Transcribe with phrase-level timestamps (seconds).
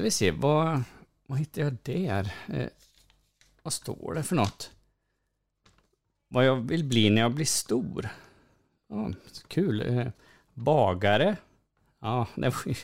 [0.00, 0.82] Ska vi se, vad,
[1.26, 2.32] vad hittar jag där?
[2.48, 2.68] Eh,
[3.62, 4.70] vad står det för något?
[6.28, 8.08] Vad jag vill bli när jag blir stor.
[8.88, 9.10] Oh,
[9.48, 9.98] kul.
[9.98, 10.08] Eh,
[10.54, 11.36] bagare.
[12.00, 12.74] Ja, det var, ju,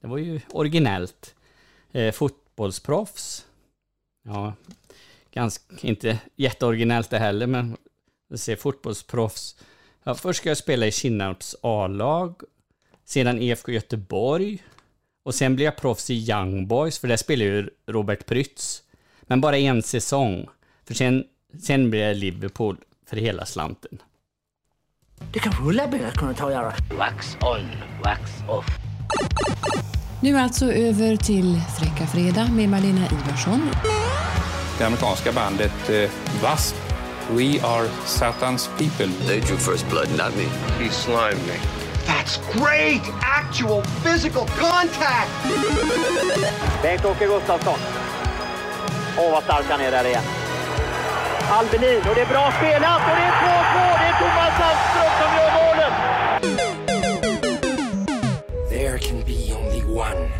[0.00, 1.34] det var ju originellt.
[1.92, 3.46] Eh, fotbollsproffs.
[4.22, 4.54] Ja,
[5.30, 7.76] ganska, inte jätteoriginellt det heller, men
[8.28, 9.56] vi ser fotbollsproffs.
[10.02, 12.42] Ja, först ska jag spela i Kinnarps A-lag,
[13.04, 14.62] sedan IFK Göteborg
[15.26, 18.82] och sen blir jag proffs i Young Boys, för där spelar ju Robert Prytz.
[19.22, 20.46] Men bara en säsong,
[20.86, 21.24] för sen,
[21.62, 22.76] sen blir jag Liverpool
[23.08, 23.98] för hela slanten.
[25.32, 26.74] Det kanske Ulla-Britt kunde ta och göra.
[26.98, 27.70] Wax on,
[28.04, 28.66] wax off.
[30.22, 33.70] Nu alltså över till Fräcka Fredag med Malena Ivarsson.
[34.78, 36.78] Det amerikanska bandet eh, W.A.S.P.
[37.34, 39.26] We are Satan's people.
[39.26, 40.44] They drew first blood, not me.
[40.84, 41.85] He slimed me.
[42.06, 43.02] That's great!
[43.22, 45.30] Actual physical contact!
[46.82, 47.78] Bengt-Åke Gustafsson.
[49.18, 50.22] Åh, vad stark han är där igen.
[51.50, 53.98] Albelin, och det är bra spelat och det är 2-2!
[54.00, 55.94] Det är Thomas Sandström som gör målet!
[58.70, 60.30] There can be only one.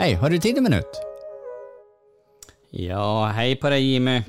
[0.00, 1.00] Hej, har du tid en minut?
[2.70, 4.22] Ja, hej på dig Jimmy.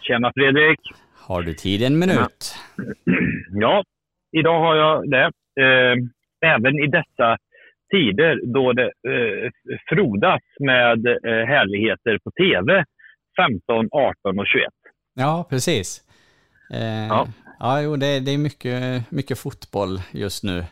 [0.00, 0.80] Tjena Fredrik!
[1.16, 2.54] Har du tid en minut?
[3.50, 3.84] Ja,
[4.32, 5.30] idag har jag det.
[5.62, 5.96] Eh,
[6.54, 7.38] även i dessa
[7.90, 9.50] tider då det eh,
[9.88, 12.84] frodas med eh, härligheter på tv
[13.36, 14.64] 15, 18 och 21.
[15.14, 16.00] Ja, precis.
[16.72, 17.28] Eh, ja.
[17.58, 20.64] ja, jo, det, det är mycket, mycket fotboll just nu.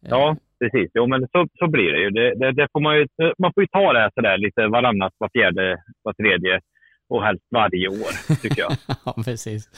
[0.00, 0.90] Ja, precis.
[0.94, 2.10] Jo, men så, så blir det ju.
[2.10, 3.06] Det, det, det får man, ju
[3.38, 6.60] man får ju ta det här sådär lite varannat, var fjärde, var tredje
[7.08, 8.72] och helst varje år, tycker jag.
[9.04, 9.68] ja, precis.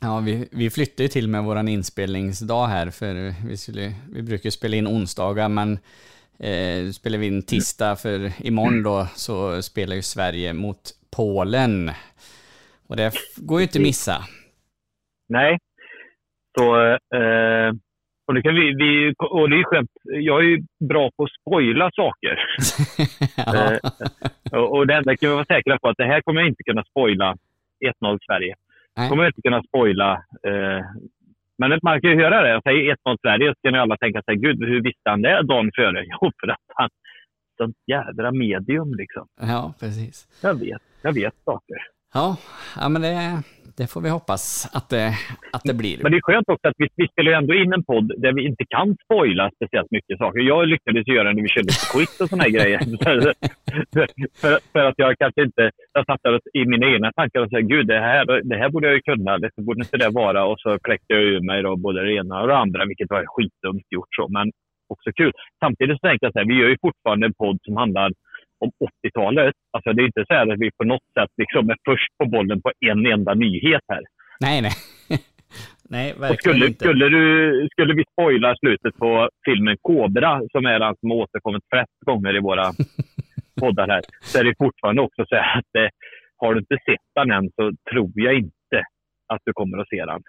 [0.00, 3.14] Ja, vi, vi flyttade ju till med vår inspelningsdag här, för
[3.48, 5.72] vi, skulle, vi brukar spela in onsdagar, men
[6.38, 10.78] eh, spelar vi in tisdag, för imorgon då så spelar ju Sverige mot
[11.16, 11.90] Polen.
[12.88, 14.16] Och det går ju inte att missa.
[15.28, 15.58] Nej,
[16.58, 17.72] så eh,
[18.26, 19.90] och det, kan vi, vi, och det är skönt.
[20.02, 22.38] Jag är ju bra på att spoila saker.
[23.46, 23.78] eh,
[24.60, 26.62] och, och det enda kan vi vara säkra på att det här kommer jag inte
[26.62, 27.36] kunna spoila
[28.02, 28.54] 1-0 Sverige.
[28.96, 29.08] Nej.
[29.08, 30.12] kommer jag inte kunna spoila.
[30.48, 30.84] Eh,
[31.58, 32.48] men man kan ju höra det.
[32.48, 35.42] Jag säger 1-0 Sverige så kan ju alla tänka sig, gud hur visste han det
[35.42, 36.04] dagen före?
[36.20, 36.88] Jo, för att han
[37.56, 39.26] sånt jädra medium liksom.
[39.40, 40.28] Ja, precis.
[40.42, 41.76] Jag vet, jag vet saker.
[42.14, 42.36] Ja,
[42.80, 43.42] ja men det,
[43.78, 45.06] det får vi hoppas att det,
[45.52, 45.96] att det blir.
[46.02, 48.42] Men det är skönt också att vi, vi spelar ändå in en podd där vi
[48.50, 50.40] inte kan spoila speciellt mycket saker.
[50.40, 52.78] Jag lyckades göra när vi körde lite quiz och såna här grejer.
[54.40, 55.70] för, för, att jag kanske inte...
[55.92, 58.86] Jag satt där i mina egna tankar och sa gud, det här, det här borde
[58.86, 59.38] jag ju kunna.
[59.38, 60.44] Det borde inte det vara.
[60.44, 63.24] Och så kläckte jag ur mig då både det ena och det andra, vilket var
[63.34, 64.14] skitdumt gjort.
[64.16, 64.28] så.
[64.28, 64.46] Men
[64.88, 65.32] också kul.
[65.64, 68.10] Samtidigt så tänkte jag så här, vi gör ju fortfarande en podd som handlar
[68.58, 68.70] om
[69.04, 69.54] 80-talet.
[69.72, 72.62] Alltså det är inte så att vi på något sätt liksom är först på bollen
[72.62, 74.02] på en enda nyhet här.
[74.40, 74.72] Nej, nej.
[75.94, 76.84] nej, verkligen och skulle, inte.
[76.84, 81.64] Skulle, du, skulle vi spoila slutet på filmen Cobra, som är den som har återkommit
[81.72, 82.72] flest gånger i våra
[83.60, 85.88] poddar här, så är det fortfarande också så att eh,
[86.36, 88.78] har du inte sett den än så tror jag inte
[89.26, 90.22] att du kommer att se den.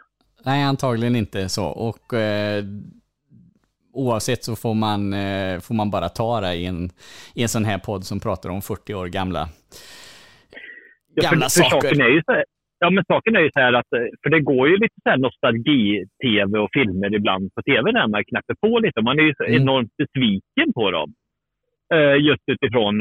[0.46, 1.66] Nej, antagligen inte så.
[1.66, 2.64] Och eh,
[3.98, 6.90] oavsett så får man, eh, får man bara ta det i en,
[7.36, 9.44] i en sån här podd som pratar om 40 år gamla,
[11.22, 11.96] gamla ja, för, för saker.
[11.96, 12.44] Saken så
[12.80, 15.10] ja, men saken är ju så här att, eh, för det går ju lite så
[15.10, 19.02] här nostalgi-tv och filmer ibland på tv när man knäpper på lite.
[19.02, 19.62] Man är ju så mm.
[19.62, 21.14] enormt besviken på dem.
[21.94, 22.96] Uh, just utifrån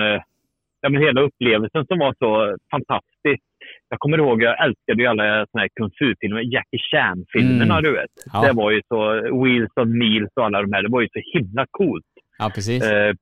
[0.81, 3.45] ja, men hela upplevelsen som var så fantastisk.
[3.89, 6.55] Jag kommer ihåg, jag älskade ju alla såna här kung fu-filmer.
[6.55, 7.85] Jackie Chan-filmerna, mm.
[7.85, 8.15] du vet.
[8.33, 8.43] Ja.
[8.47, 8.99] Det var ju så,
[9.43, 10.83] Wheels on Meals och alla de här.
[10.83, 12.13] Det var ju så himla coolt.
[12.39, 12.85] Ja, precis.
[12.85, 13.13] Uh,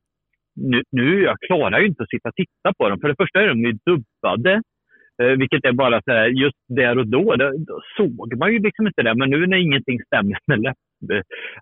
[0.56, 3.00] nu, nu, jag klarar ju inte att sitta och titta på dem.
[3.00, 4.62] För det första är de ju dubbade.
[5.22, 8.58] Uh, vilket är bara så här, just där och då, då, då, såg man ju
[8.58, 9.14] liksom inte det.
[9.14, 10.76] Men nu när ingenting stämmer med läpp,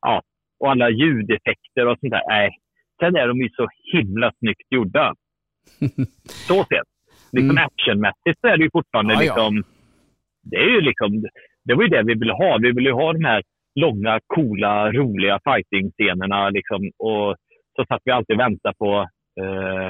[0.00, 0.22] ja,
[0.60, 2.22] och alla ljudeffekter och sånt där.
[2.28, 2.50] Nej.
[3.00, 5.14] Sen är de ju så himla snyggt gjorda.
[6.48, 6.91] så sett.
[7.32, 7.64] Liksom mm.
[7.64, 9.56] actionmässigt så är det ju fortfarande ja, liksom...
[9.56, 9.62] Ja.
[10.42, 11.10] Det är ju liksom...
[11.64, 12.58] Det var ju det vi ville ha.
[12.62, 13.42] Vi ville ha de här
[13.74, 16.90] långa, coola, roliga fighting-scenerna liksom.
[16.98, 17.36] Och
[17.76, 19.08] så satt vi alltid och väntade på
[19.40, 19.88] eh,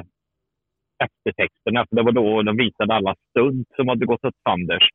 [1.05, 1.87] eftertexterna.
[1.89, 4.89] För det var då de visade alla stunt som hade gått åt fanders.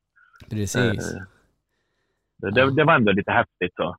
[0.49, 1.15] Precis.
[1.15, 1.21] Eh,
[2.37, 2.65] det, ja.
[2.65, 3.95] det, var ändå lite häftigt så.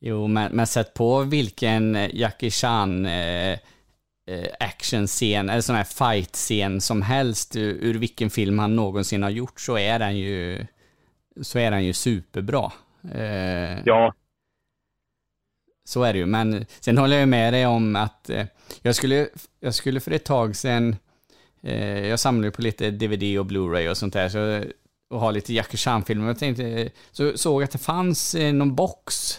[0.00, 3.58] Jo, men, men sätt på vilken Jackie Chan eh,
[4.60, 9.78] actionscen, eller sån här fight-scen som helst ur, vilken film han någonsin har gjort så
[9.78, 10.66] är den ju,
[11.42, 12.72] så är den ju superbra.
[13.14, 14.14] Eh, ja.
[15.84, 16.26] Så är det ju.
[16.26, 18.46] Men sen håller jag med dig om att eh,
[18.82, 19.28] jag, skulle,
[19.60, 20.96] jag skulle för ett tag sedan,
[21.62, 24.64] eh, jag samlar ju på lite DVD och Blu-ray och sånt där, så,
[25.10, 26.26] och har lite Jackie Chan-filmer.
[26.26, 29.38] Jag tänkte, så såg jag att det fanns eh, någon box,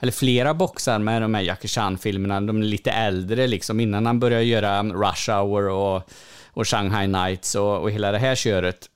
[0.00, 4.20] eller flera boxar med de här Jackie Chan-filmerna, de är lite äldre liksom, innan han
[4.20, 6.10] började göra Rush Hour och,
[6.46, 8.90] och Shanghai Nights och, och hela det här köret.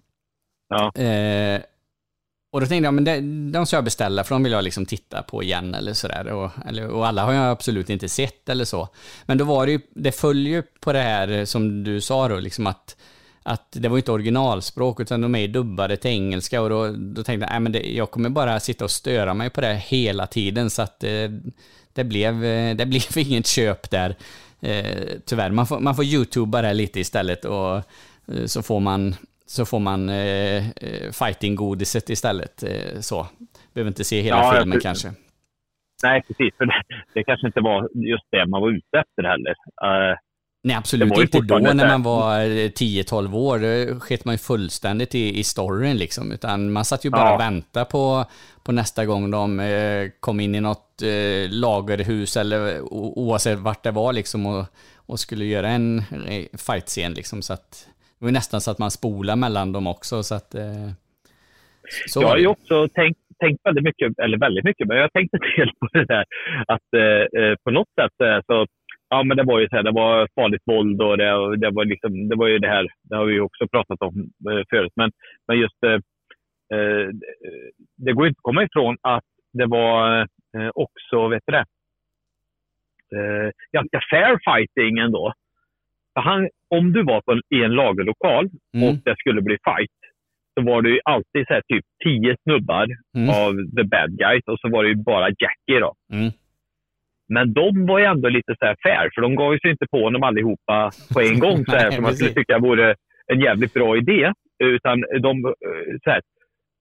[0.69, 1.03] Ja.
[1.03, 1.61] Eh,
[2.53, 3.21] och då tänkte jag, men det,
[3.53, 6.27] de ska jag beställa för de vill jag liksom titta på igen eller sådär.
[6.27, 8.89] Och, eller, och alla har jag absolut inte sett eller så.
[9.27, 12.37] Men då var det ju, det följer ju på det här som du sa då,
[12.37, 12.97] liksom att,
[13.43, 17.49] att det var inte originalspråk utan de är dubbade till engelska och då, då tänkte
[17.53, 21.01] jag, det, jag kommer bara sitta och störa mig på det hela tiden så att
[21.01, 21.41] det,
[21.93, 22.41] det blev,
[22.77, 24.15] det blev inget köp där.
[24.61, 29.15] Eh, tyvärr, man får, man får youtuba det lite istället och eh, så får man
[29.47, 30.65] så får man eh,
[31.13, 32.63] fighting-godiset istället.
[32.63, 33.27] Eh, så.
[33.75, 35.13] Behöver inte se hela Ja, filmen jag- kanske.
[36.03, 36.55] Nej, precis.
[36.59, 36.83] För det,
[37.15, 39.55] det kanske inte var just det man var ute efter heller.
[39.83, 40.17] Eh,
[40.63, 43.59] Nej, absolut inte då när man var eh, 10-12 år.
[43.93, 46.33] Då sket man ju fullständigt i, i storyn liksom.
[46.33, 47.35] Utan man satt ju bara Ja.
[47.35, 48.25] och väntade på,
[48.65, 53.83] på nästa gång de eh, kom in i något eh, lagerhus eller o, oavsett vart
[53.83, 54.65] det var liksom och,
[54.97, 57.43] och skulle göra en eh, fight-scen liksom.
[57.43, 60.23] Så att det var nästan så att man spolar mellan dem också.
[60.23, 60.91] Så att, eh,
[62.09, 65.09] så jag har ju också tänkt, tänkt väldigt mycket, eller väldigt mycket, men jag har
[65.09, 66.25] tänkt en del på det där
[66.67, 68.67] att eh, eh, på något sätt eh, så
[69.13, 71.85] Ja, men det var ju så här, det var farligt våld och det, det var
[71.85, 74.15] liksom, det var ju det här, det har vi ju också pratat om
[74.51, 75.11] eh, förut, men,
[75.49, 75.93] men just eh,
[76.79, 77.09] eh,
[77.97, 80.21] det går inte att komma ifrån att det var
[80.57, 81.65] eh, också, vet du det,
[83.17, 85.33] eh, ganska fair fighting ändå.
[86.15, 88.89] Han, om du var på en, i en lagerlokal Mm.
[88.89, 89.91] och det skulle bli fight,
[90.55, 92.87] så var det ju alltid så här, typ tio snubbar
[93.17, 93.29] Mm.
[93.31, 95.95] av the bad guys och så var det ju bara Jackie då.
[96.13, 96.31] Mm.
[97.35, 99.87] Men de var ju ändå lite så här fair, för de gav ju sig inte
[99.91, 102.95] på dem allihopa på en gång så här, som man skulle tycka vore
[103.33, 104.33] en jävligt bra idé.
[104.65, 106.21] Utan de, eh, så här,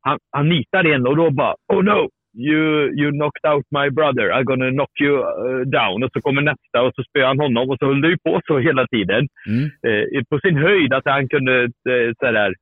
[0.01, 2.09] han, han nitar en och då bara Oh no!
[2.37, 4.29] You, you knocked out my brother.
[4.29, 6.03] I'm gonna knock you eh, down.
[6.03, 8.41] Och så kommer nästa och så spöar han honom och så höll det ju på
[8.47, 9.27] så hela tiden.
[9.47, 9.65] Mm.
[9.87, 12.53] Eh, på sin höjd att han kunde eh, så där,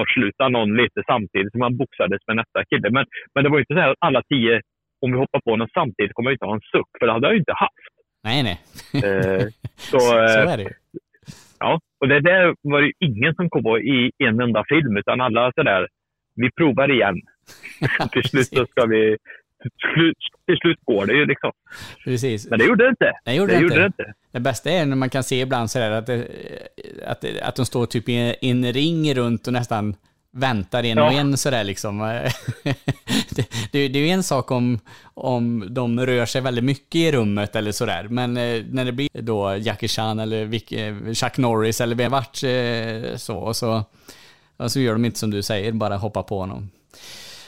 [0.00, 2.90] avsluta någon lite samtidigt som han boxades med nästa kille.
[2.90, 3.04] Men,
[3.34, 4.60] men det var ju inte så här att alla tio,
[5.02, 6.88] om vi hoppar på honom samtidigt, kommer jag inte ha en suck.
[6.98, 7.92] För det hade jag ju inte haft.
[8.24, 8.58] Nej, nej.
[9.04, 9.46] Eh,
[9.76, 10.70] så, Så eh, är det ju.
[11.58, 11.80] ja.
[12.00, 15.20] Och det där var det ju ingen som kom på i en enda film, utan
[15.20, 15.88] alla sådär,
[16.36, 17.14] vi provar igen.
[18.12, 19.16] till slut så ska vi,
[19.62, 21.52] till slut, till slut går det ju liksom.
[22.04, 22.50] Precis.
[22.50, 23.12] Men det gjorde det inte.
[23.24, 24.02] Det gjorde det det gjorde inte.
[24.02, 24.14] det inte.
[24.32, 26.26] Det bästa är när man kan se ibland sådär att, det,
[27.06, 29.96] att, att de står typ i en ring runt och nästan
[30.34, 31.18] väntar en och Ja.
[31.20, 31.98] en sådär liksom.
[33.30, 34.78] det, det, det är ju en sak om,
[35.14, 39.08] om de rör sig väldigt mycket i rummet eller sådär, men eh, när det blir
[39.12, 43.84] då Jackie Chan eller vilk- eh, Chuck Norris eller vem vart eh, så, och så,
[44.56, 46.70] och så gör de inte som du säger, bara hoppa på honom.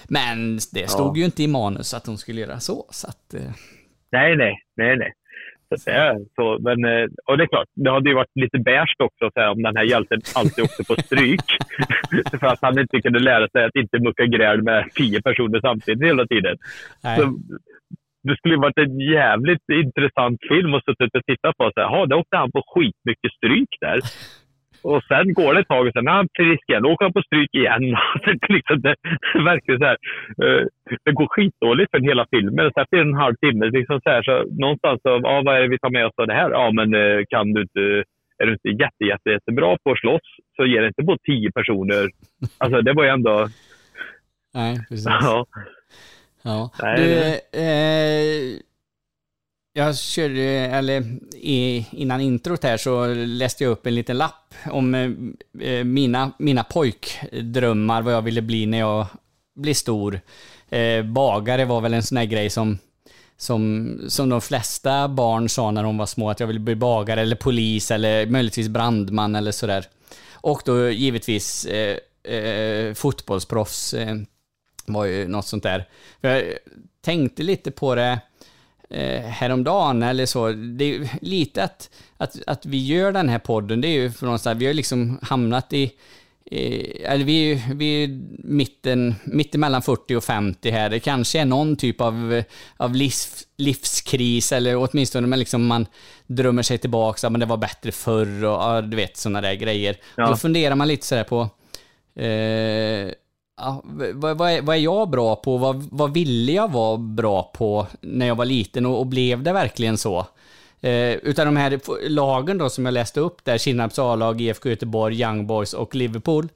[0.04, 3.34] Men det stod ju inte i manus att de skulle göra så, så att...
[4.12, 5.12] Nej, nej, nej, nej.
[5.68, 8.94] Så är så, men, eh, och det är klart, det hade ju varit lite beige
[8.98, 11.46] också så här, om den här hjälten alltid åkte på stryk.
[12.40, 16.08] för att han inte kunde lära sig att inte mucka gräl med tio personer samtidigt
[16.08, 16.56] hela tiden.
[17.16, 17.22] Så,
[18.28, 21.64] det skulle varit en jävligt intressant film att suttit och titta på.
[21.74, 24.00] Så här, "Jaha, då åkte han på skitmycket stryk där.
[24.82, 26.82] Och sen går det ett tag och sen är han frisk igen.
[26.82, 27.82] Då åker han på stryk igen.
[28.24, 28.94] det, liksom, det,
[29.50, 29.98] verkar så här.
[30.44, 30.64] eh,
[31.04, 32.70] det går skitdåligt för hela filmen.
[32.74, 35.68] Så efter en halv timme, liksom så här, så någonstans så, ja, vad är det
[35.68, 36.50] vi tar med oss av det här?
[36.50, 38.04] Ja, men eh, kan du inte,
[38.38, 41.52] är du inte jätte, jätte, jättebra på att slåss så ger det inte på tio
[41.52, 42.10] personer.
[42.58, 43.48] Alltså det var ju ändå,
[44.54, 45.06] Nej, precis.
[45.06, 45.46] ja.
[46.44, 46.70] Ja.
[46.96, 47.40] Du, nej.
[47.52, 48.60] eh,
[49.76, 51.18] jag körde, eller
[51.90, 55.10] innan introt här så läste jag upp en liten lapp om eh,
[55.68, 59.06] eh, mina, mina pojkdrömmar, vad jag ville bli när jag
[59.54, 60.20] blev stor.
[60.68, 62.78] Eh, bagare var väl en sån här grej som,
[63.36, 67.20] som, som de flesta barn sa när de var små, att jag ville bli bagare
[67.20, 69.84] eller polis eller möjligtvis brandman eller sådär.
[70.32, 71.96] Och då givetvis eh,
[72.34, 73.94] eh, fotbollsproffs.
[73.94, 74.16] Eh,
[74.86, 75.88] var ju något sånt där.
[76.20, 76.44] För jag
[77.00, 78.20] tänkte lite på det
[78.90, 80.52] eh, häromdagen eller så.
[80.52, 84.26] Det är lite att, att, att vi gör den här podden, det är ju för
[84.26, 85.84] någonstans, vi har liksom hamnat i
[86.50, 88.08] eh, eller vi, vi är
[88.46, 90.90] mitten, mittemellan 40 och 50 här.
[90.90, 92.42] Det kanske är någon typ av,
[92.76, 95.86] av livs, livskris eller åtminstone men liksom man
[96.26, 99.96] drömmer sig tillbaka, men det var bättre förr och ja, du vet sådana där grejer.
[100.16, 100.28] Ja.
[100.28, 101.40] Då funderar man lite sådär på
[102.22, 103.12] eh,
[103.56, 103.82] Ja,
[104.14, 105.56] vad, vad, är, vad är jag bra på?
[105.56, 109.52] Vad, vad ville jag vara bra på när jag var liten och, och blev det
[109.52, 110.26] verkligen så?
[110.80, 115.20] Eh, utan de här lagen då som jag läste upp där, Kinnarps A-lag, IFK Göteborg,
[115.20, 116.48] Young Boys och Liverpool,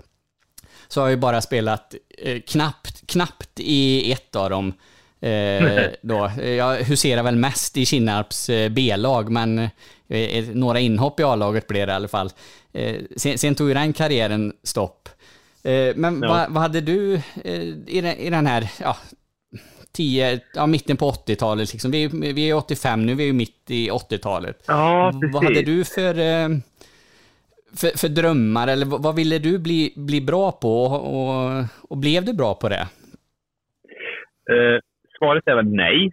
[0.88, 4.72] så har jag ju bara spelat eh, knappt, knappt i ett av dem.
[5.20, 6.30] Eh, då.
[6.44, 9.58] Jag huserar väl mest i Kinnarps eh, B-lag, men
[10.08, 12.30] eh, några inhopp i A-laget blev det i alla fall.
[12.72, 15.08] Eh, sen, sen tog ju den karriären stopp.
[15.64, 16.28] Eh, men Ja.
[16.28, 17.14] vad, vad hade du
[17.44, 18.96] eh, i, den, i den här, ja,
[19.92, 21.90] 10, ja, mitten på 80-talet liksom.
[21.90, 24.64] Vi, vi är 85 nu, vi är mitt i 80-talet.
[24.66, 25.94] Ja, Vad hade precis.
[25.94, 26.48] du för, eh,
[27.76, 32.32] för, för drömmar, eller vad, ville du bli, bli bra på och, och, blev du
[32.32, 32.86] bra på det?
[34.50, 34.80] Eh,
[35.18, 36.12] svaret är väl nej.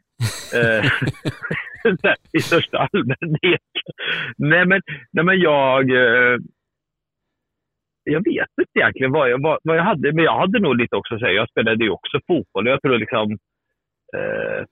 [0.53, 0.91] Eh,
[2.31, 3.61] I största allmänhet.
[4.37, 5.91] Nej, men, nej, men jag...
[8.09, 10.95] Jag vet inte egentligen vad jag, vad, vad jag hade, men jag hade nog lite
[10.95, 11.31] också säga.
[11.31, 13.31] Jag spelade ju också fotboll och jag tror liksom...
[14.17, 14.65] Eh,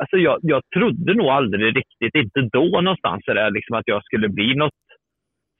[0.00, 4.04] alltså jag, jag trodde nog aldrig riktigt, inte då någonstans, så där, liksom att jag
[4.04, 4.72] skulle bli något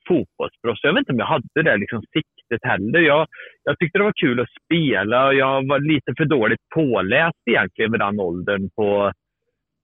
[0.08, 0.84] fotbollsproffs.
[0.84, 3.00] Jag vet inte om jag hade det liksom siktet heller.
[3.00, 3.26] Jag,
[3.64, 5.32] jag tyckte det var kul att spela.
[5.32, 9.12] Jag var lite för dåligt påläst egentligen vid den åldern på,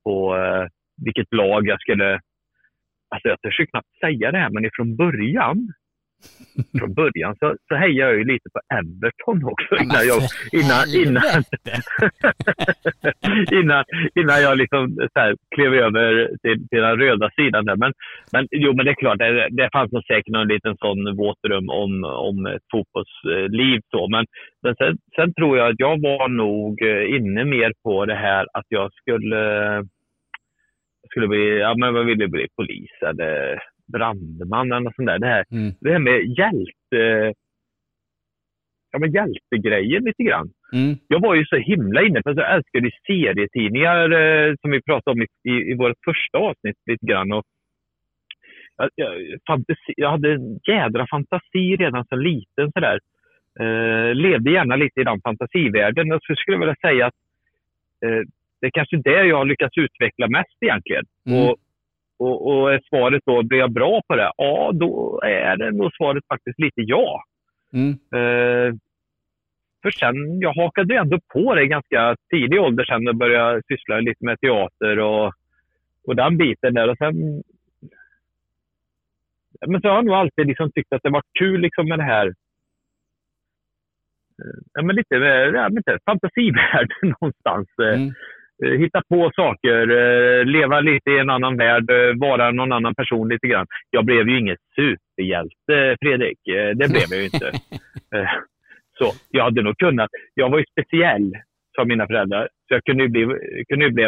[0.04, 0.66] på eh,
[1.04, 2.20] vilket lag jag skulle...
[3.10, 5.58] Alltså jag törs ju knappt säga det här, men ifrån början
[6.78, 10.20] från början så, så hejade jag ju lite på Everton också innan jag,
[10.60, 11.42] innan, innan,
[13.60, 13.84] innan,
[14.20, 17.64] innan jag liksom så här, klev över till, till den röda sidan.
[17.64, 17.76] Där.
[17.76, 17.92] Men,
[18.32, 21.42] men, jo, men det är klart, det, det fanns nog säkert någon liten sån våt
[21.42, 23.80] dröm om, om ett fotbollsliv.
[23.90, 24.08] Så.
[24.08, 24.24] Men,
[24.62, 28.46] men sen, sen tror jag att jag var nog eh, inne mer på det här
[28.52, 29.44] att jag skulle,
[31.06, 32.46] skulle bli, ja men vad ville jag bli?
[32.56, 33.58] Polis eller
[33.92, 35.18] brandman eller något sånt där.
[35.18, 35.72] Det här, Mm.
[35.80, 37.32] det här med hjälte,
[38.92, 40.48] ja, men hjältegrejen lite grann.
[40.72, 40.96] Mm.
[41.08, 45.22] Jag var ju så himla inne på, jag älskade serietidningar eh, som vi pratade om
[45.22, 47.32] i, i, i vårt första avsnitt lite grann.
[47.32, 47.44] Och
[48.76, 49.12] jag, jag,
[49.46, 52.98] fantasi, jag hade en jädra fantasi redan som liten sådär.
[53.60, 56.12] Eh, levde gärna lite i den fantasivärlden.
[56.12, 57.14] Och så skulle jag vilja säga att
[58.06, 58.22] eh,
[58.66, 61.04] det är kanske det jag har lyckats utveckla mest egentligen.
[61.26, 61.42] Mm.
[61.42, 61.56] Och,
[62.18, 64.32] och, och är svaret då, blir jag bra på det?
[64.36, 67.22] Ja, då är det nog svaret faktiskt lite ja.
[67.72, 67.90] Mm.
[67.90, 68.74] Eh,
[69.82, 74.24] för sen, jag hakade ändå på det ganska tidig ålder sen och började syssla lite
[74.24, 75.32] med teater och,
[76.06, 76.88] och den biten där.
[76.88, 77.42] Och sen,
[79.66, 82.04] men så har jag nog alltid liksom tyckt att det var kul liksom med det
[82.04, 82.32] här eh,
[84.74, 87.68] ja, men lite, ja, men lite fantasivärlden någonstans.
[87.82, 88.14] Eh, Mm.
[88.64, 92.94] Eh, hitta på saker, eh, leva lite i en annan värld, eh, vara någon annan
[92.94, 93.66] person lite grann.
[93.90, 96.38] Jag blev ju ingen superhjälte, Fredrik.
[96.74, 97.52] Det blev jag ju inte.
[98.98, 100.10] Så jag hade nog kunnat.
[100.34, 101.32] Jag var ju speciell,
[101.76, 102.48] sa mina föräldrar.
[102.68, 103.24] Så jag kunde ju bli,
[103.68, 104.02] kunde ju bli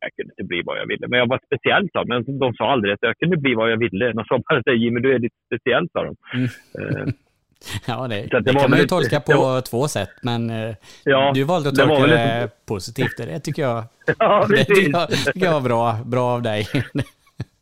[0.00, 2.04] jag kunde inte bli vad jag ville, men jag var speciell sa.
[2.04, 4.12] Men de sa aldrig att jag kunde bli vad jag ville.
[4.12, 6.16] De sa bara att Jimmy, du är lite speciell, sa de.
[6.34, 7.12] Mm.
[7.56, 10.50] Eh, Ja, det, det, det kan man ju tolka på det var- två sätt, men
[10.50, 13.16] eh, Ja, du valde att det var tolka det ett- positivt.
[13.16, 13.84] Det tycker jag,
[14.18, 16.66] Ja, det tycker jag, tycker jag var bra, bra av dig.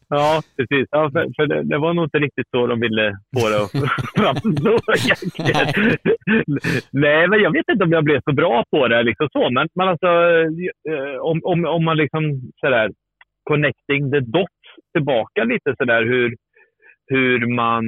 [0.08, 0.88] Ja, precis.
[0.90, 3.70] Ja, för, för det, det var nog inte riktigt så de ville få det att
[4.16, 5.96] framstå egentligen.
[6.90, 9.02] Nej, men jag vet inte om jag blev så bra på det.
[9.02, 9.50] Liksom så.
[9.50, 10.06] Men, men alltså,
[10.90, 12.22] eh, om, om, om man liksom
[12.60, 12.90] sådär,
[13.50, 16.34] connecting the dots tillbaka lite sådär hur,
[17.06, 17.84] hur man...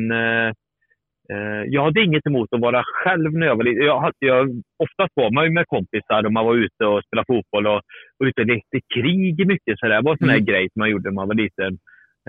[1.33, 3.85] Eh, jag hade inget emot att vara själv när jag var liten.
[3.85, 7.67] Jag, jag, oftast var man ju med kompisar och man var ute och spelade fotboll
[7.67, 7.81] och,
[8.19, 9.79] och ute och lekte krig mycket.
[9.79, 10.45] Så det var en sån här Mm.
[10.51, 11.73] grej som man gjorde när man var liten.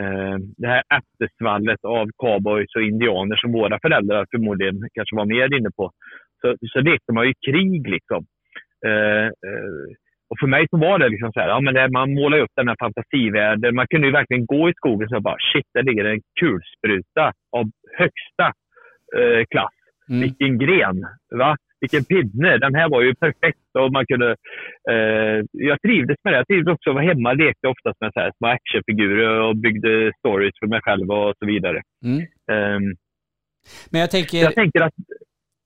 [0.01, 5.57] Eh, det här eftersvallet av cowboys och indianer som våra föräldrar förmodligen kanske var mer
[5.57, 5.91] inne på.
[6.41, 8.25] Så, så lekte man ju krig liksom.
[8.87, 9.29] Eh,
[10.29, 12.55] och för mig så var det liksom så här, ja, men det, man målar upp
[12.55, 13.75] den här fantasivärlden.
[13.75, 17.25] Man kunde ju verkligen gå i skogen och bara shit, där ligger en kulspruta
[17.57, 17.65] av
[17.97, 18.47] högsta
[19.17, 19.73] eh, klass.
[20.09, 20.21] Mm.
[20.21, 20.97] Vilken gren!
[21.35, 21.55] Va?
[21.81, 22.57] Vilken pinne!
[22.57, 23.69] Den här var ju perfekt.
[23.79, 24.29] Och man kunde,
[24.91, 26.37] eh, jag trivdes med det.
[26.37, 27.33] Jag trivdes också att vara hemma.
[27.33, 31.45] Lekte oftast med så här små actionfigurer och byggde stories för mig själv och så
[31.45, 31.81] vidare.
[32.05, 32.19] Mm.
[32.51, 32.95] Ehm,
[33.91, 34.93] Men jag tänker, jag tänker att,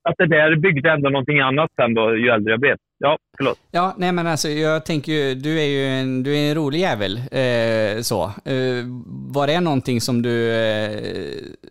[0.03, 2.77] att det där byggde ändå någonting annat sen då, ju äldre jag blev.
[3.03, 3.59] Ja, förlåt.
[3.71, 6.79] Ja, nej men alltså jag tänker ju, du är ju en, du är en rolig
[6.79, 7.17] jävel.
[7.17, 8.23] Eh, så.
[8.23, 8.85] Eh,
[9.33, 10.99] var det någonting som du, eh,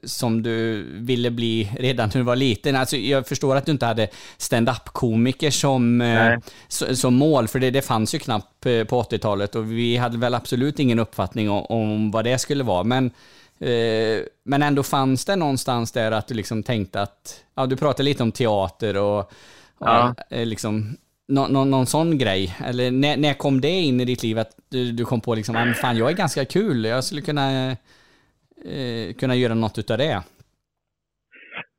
[0.02, 2.76] som du ville bli redan när du var liten?
[2.76, 6.38] Alltså jag förstår att du inte hade stand-up-komiker som, eh, Nej.
[6.68, 10.34] som, mål, för det, det fanns ju knappt eh, på 80-talet och vi hade väl
[10.34, 12.84] absolut ingen uppfattning om, om vad det skulle vara.
[12.84, 13.10] Men
[14.44, 18.22] men ändå fanns det någonstans där att du liksom tänkte att, ja du pratade lite
[18.22, 19.26] om teater och, och
[19.80, 20.14] Ja.
[20.30, 20.96] eh, liksom
[21.28, 22.56] nå, nå, någon sån grej.
[22.66, 25.56] Eller när, när kom det in i ditt liv att du, du kom på liksom,
[25.56, 27.70] "Ah, men fan jag är ganska kul, jag skulle kunna,
[28.64, 30.22] eh, kunna göra något utav det.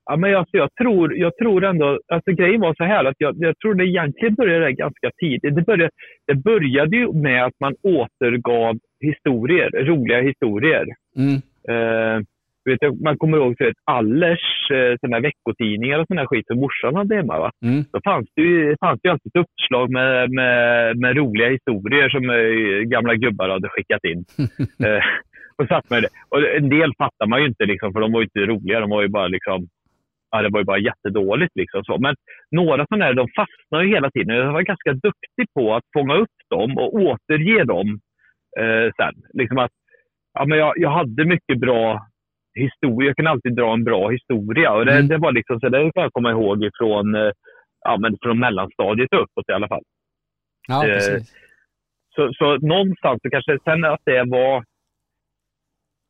[0.05, 3.35] Ja, men alltså, jag, tror, jag tror ändå, alltså grejen var så här att jag,
[3.39, 5.55] jag tror det egentligen började ganska tidigt.
[5.55, 5.89] Det började,
[6.27, 10.85] det började ju med att man återgav historier, roliga historier.
[11.17, 11.41] Mm.
[11.69, 12.19] Eh,
[12.65, 16.59] vet man kommer ihåg så att Allers eh, såna veckotidningar och sån här skit som
[16.59, 17.39] morsan hade hemma.
[17.39, 17.51] Va?
[17.65, 17.83] Mm.
[17.93, 22.29] Då fanns det ju, fanns det ju alltid uppslag med, med, med roliga historier som
[22.29, 24.25] eh, gamla gubbar hade skickat in.
[24.87, 25.03] eh,
[25.57, 26.09] och satt med det.
[26.29, 28.79] Och en del fattar man ju inte, liksom, för de var inte roliga.
[28.79, 29.67] De var ju bara liksom,
[30.31, 31.55] ja, det var ju bara jättedåligt.
[31.55, 31.97] Liksom, så.
[31.97, 32.15] Men
[32.51, 34.35] några sådana här, de fastnar ju hela tiden.
[34.35, 37.99] Jag var ganska duktig på att fånga upp dem och återge dem
[38.59, 39.15] eh, sen.
[39.33, 39.71] Liksom att,
[40.33, 42.07] ja, men jag, jag hade mycket bra
[42.59, 43.07] historia.
[43.09, 44.71] Jag kunde alltid dra en bra historia.
[44.73, 45.07] Och det, Mm.
[45.07, 47.31] det var liksom, så det kan jag komma ihåg ifrån, eh,
[47.85, 49.83] ja, men från mellanstadiet uppåt i alla fall.
[50.67, 51.21] Ja, Eh.
[52.15, 54.63] Så, så någonstans så kanske sen att det var...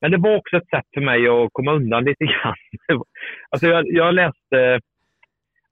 [0.01, 2.55] Men det var också ett sätt för mig att komma undan lite grann.
[3.49, 4.79] Alltså jag, jag läste...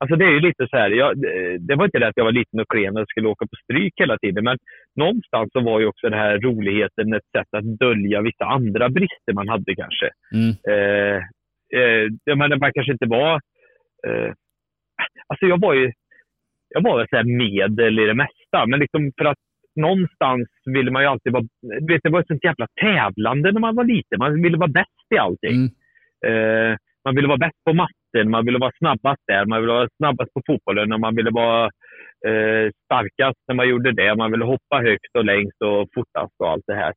[0.02, 1.22] Alltså det är ju lite så här, jag,
[1.68, 3.94] det var inte det att jag var liten och klen och skulle åka på stryk
[3.96, 4.58] hela tiden, men
[4.96, 9.34] någonstans så var ju också den här roligheten ett sätt att dölja vissa andra brister
[9.34, 10.10] man hade kanske.
[10.34, 10.52] Mm.
[10.72, 11.18] Eh,
[11.80, 13.34] eh, jag menar, man kanske inte var...
[14.08, 14.32] Eh,
[15.28, 15.92] alltså jag var ju...
[16.70, 19.38] Jag var väl så medel i det mesta, men liksom för att
[19.76, 21.44] någonstans ville man ju alltid vara...
[21.88, 24.20] Vet, det var ett sånt jävla tävlande när man var liten.
[24.20, 25.56] Man ville vara bäst i allting.
[25.56, 25.70] Mm.
[26.28, 27.74] Eh, man ville vara bäst på
[28.14, 31.32] matten, man ville vara snabbast där, man ville vara snabbast på fotbollen och man ville
[31.32, 31.66] vara
[32.28, 34.16] eh, starkast när man gjorde det.
[34.16, 36.94] Man ville hoppa högst och längst och fortast och allt det här.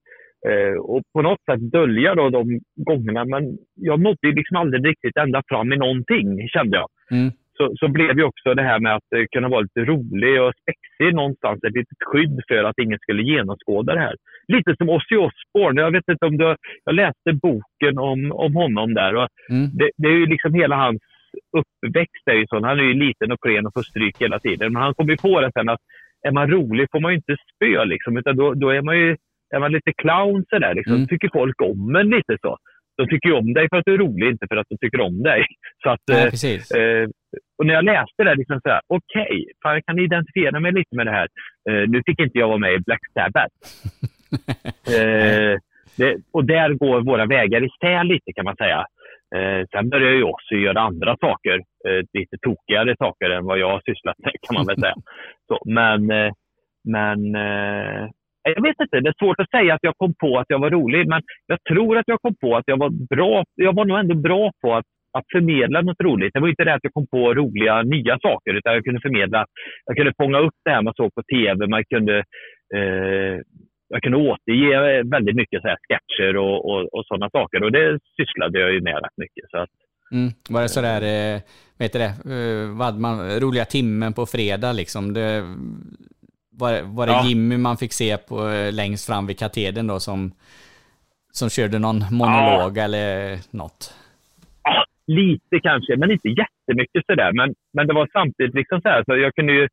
[0.49, 3.25] Eh, och på något sätt dölja då de gångerna.
[3.25, 6.89] Men jag nådde ju liksom aldrig riktigt ända fram i någonting, kände jag.
[7.11, 7.33] Mm.
[7.57, 10.53] Så, så blev ju också det här med att eh, kunna vara lite rolig och
[10.63, 14.17] spexig någonstans ett litet skydd för att ingen skulle genomskåda det här.
[14.49, 15.81] Lite som Ozzy Osbourne.
[15.81, 16.57] Jag vet inte om du...
[16.85, 19.15] Jag läste boken om, om honom där.
[19.15, 19.71] Och Mm.
[19.79, 21.01] det, det är ju liksom hela hans
[21.59, 22.65] uppväxt är ju sån.
[22.65, 24.73] Han är ju liten och klen och får stryk hela tiden.
[24.73, 25.81] Men han kom ju på det sen att
[26.27, 28.17] är man rolig får man ju inte spö liksom.
[28.17, 29.17] Utan då, då är man ju
[29.55, 30.95] är man lite clown sådär liksom.
[30.95, 31.09] Mm.
[31.09, 32.57] Tycker folk om en lite så.
[33.03, 35.01] De tycker ju om dig för att du är rolig, inte för att de tycker
[35.01, 35.47] om dig.
[35.83, 36.81] Så att, Ja, eh.
[36.81, 37.09] Eh,
[37.59, 40.97] och när jag läste det, liksom så här, okej, fan, jag kan identifiera mig lite
[40.97, 41.29] med det här.
[41.71, 43.55] Eh, nu fick inte jag vara med i Black Sabbath.
[44.97, 45.59] eh,
[45.97, 48.87] det, och där går våra vägar isär lite kan man säga.
[49.37, 51.57] Eh, sen börjar ju också göra andra saker,
[51.89, 54.95] eh, lite tokigare saker än vad jag har sysslat med kan man väl säga.
[55.49, 56.33] Så, men eh,
[56.85, 58.09] men eh,
[58.43, 60.71] jag vet inte, det är svårt att säga att jag kom på att jag var
[60.71, 63.45] rolig, men jag tror att jag kom på att jag var bra.
[63.55, 64.85] Jag var nog ändå bra på att,
[65.19, 66.31] att förmedla något roligt.
[66.35, 69.47] Det var inte det att jag kom på roliga nya saker, utan jag kunde förmedla.
[69.87, 71.67] Jag kunde fånga upp det här man såg på tv.
[71.67, 72.19] Man kunde,
[72.75, 73.37] eh,
[73.89, 77.63] jag kunde återge väldigt mycket så här sketcher och, och, och sådana saker.
[77.63, 79.51] Och det sysslade jag ju med rätt mycket.
[79.51, 79.71] Så att,
[80.13, 80.33] Mm.
[80.51, 81.41] Var det sådär, eh,
[81.79, 85.13] vad heter det, eh, vad man, roliga timmen på fredag liksom?
[85.13, 85.45] Det,
[86.63, 87.25] var, var det Ja.
[87.29, 90.19] Jimmy man fick se på eh, längst fram vid katedern då som,
[91.39, 93.09] som körde någon monolog eller
[93.61, 93.81] något?
[94.65, 97.31] Ja, lite kanske, men inte jättemycket sådär.
[97.39, 99.69] Men, men det var samtidigt liksom så här, så jag kunde ju,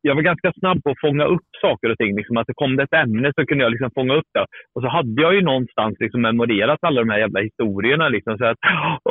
[0.00, 2.16] jag var ganska snabb på att fånga upp saker och ting.
[2.16, 4.46] Liksom att det kom det ett ämne så kunde jag liksom fånga upp det.
[4.74, 8.08] Och så hade jag ju någonstans liksom memorerat alla de här jävla historierna.
[8.08, 8.58] Liksom, så att,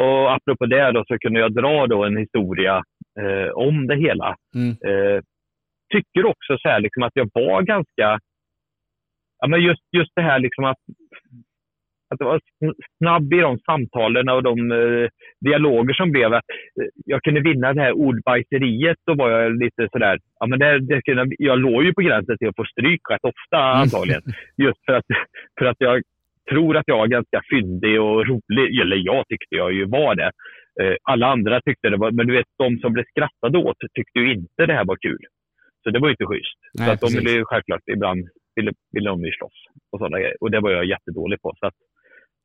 [0.04, 2.76] och apropå det då, så kunde jag dra då en historia
[3.22, 4.36] eh, om det hela.
[4.56, 4.72] Mm.
[4.90, 5.20] Eh,
[5.92, 8.20] tycker också så här, liksom, att jag var ganska...
[9.40, 10.78] Ja, men just, just det här liksom att,
[12.14, 15.10] att jag var sn- snabb i de samtalen och de eh,
[15.46, 16.34] dialoger som blev.
[16.34, 16.50] Att,
[16.82, 18.98] eh, jag kunde vinna det här ordbajseriet.
[19.06, 20.20] Då var jag lite sådär...
[20.40, 23.24] Ja, men det, det kunde, jag låg ju på gränsen till att få stryk rätt
[23.24, 24.22] ofta antagligen.
[24.58, 25.06] Just för att,
[25.60, 26.02] för att jag
[26.50, 28.80] tror att jag var ganska fyndig och rolig.
[28.82, 30.32] Eller jag tyckte jag ju var det.
[30.82, 32.12] Eh, Alla andra tyckte det var...
[32.12, 35.20] Men du vet, de som blev skrattade åt tyckte ju inte det här var kul.
[35.84, 36.58] Så det var ju inte schysst.
[36.74, 39.54] Nej, så att de ville ju självklart ibland ville, ville de ju slåss
[39.92, 40.36] och sådana grejer.
[40.42, 41.54] Och det var jag jättedålig på.
[41.60, 41.74] Så att,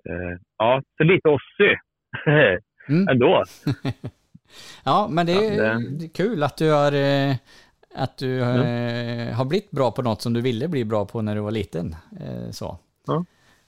[0.08, 1.74] eh, ja, så lite Ozzy.
[2.88, 3.08] Mm.
[3.08, 3.44] Ändå.
[4.84, 7.34] Ja, men det är, Ja, det- det kul att du har, eh,
[7.94, 11.34] att du eh, har blivit bra på något som du ville bli bra på när
[11.34, 11.96] du var liten.
[12.20, 12.78] Eh, Så.
[13.06, 13.24] Ja.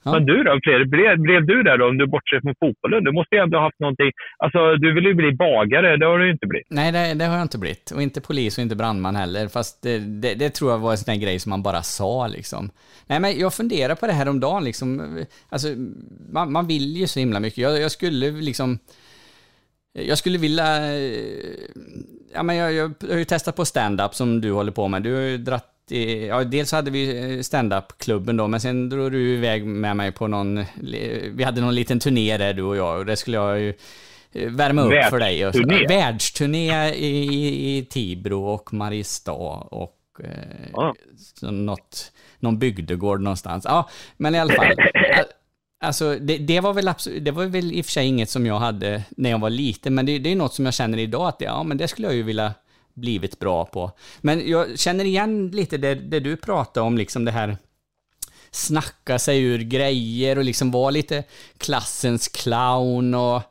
[0.09, 0.14] Ja.
[0.14, 0.88] Men du då, Fredrik?
[0.90, 3.05] Blev, blev du där då, om du bortser från fotbollen?
[3.05, 4.11] Du måste ju ändå ha haft någonting...
[4.44, 6.66] Alltså, du vill ju bli bagare, det har du ju inte blivit.
[6.71, 7.90] Nej, det, det har jag inte blivit.
[7.90, 9.49] Och inte polis och inte brandman heller.
[9.49, 12.27] Fast det, det, det tror jag var en sån där grej som man bara sa
[12.27, 12.71] liksom.
[13.07, 15.18] Nej, men jag funderar på det här om dagen liksom.
[15.49, 15.68] Alltså,
[16.33, 17.59] man, man vill ju så himla mycket.
[17.59, 18.79] Jag, jag skulle liksom...
[19.92, 20.94] Jag skulle vilja...
[20.94, 21.18] eh,
[22.35, 25.03] Ja, men jag, jag har ju testat på stand-up som du håller på med.
[25.03, 29.29] Du har ju dratt ja, dels hade vi eh, stand-up-klubben då, men sen drog du
[29.35, 30.64] iväg med mig på någon...
[31.33, 33.74] Vi hade någon liten turné där, du och jag, och det skulle jag ju
[34.33, 35.46] eh, värma upp för dig.
[35.46, 36.94] Och så- Världsturné?
[36.94, 39.33] I, i, Tibro och Mariestad
[39.70, 40.31] och eh,
[40.72, 40.94] Ja.
[41.42, 43.64] något, någon bygdegård någonstans.
[43.64, 44.66] Ja, men i alla fall.
[45.81, 48.46] Alltså, det, det, var väl absolut, det var väl i och för sig inget som
[48.46, 51.29] jag hade när jag var liten, men det, det är något som jag känner idag
[51.29, 52.55] att det, ja, men det skulle jag ju vilja
[53.01, 53.93] blivit bra på.
[54.21, 57.57] Men jag känner igen lite det, det du pratade om, liksom det här
[58.51, 61.25] snacka sig ur grejer och liksom vara lite
[61.59, 63.43] klassens clown och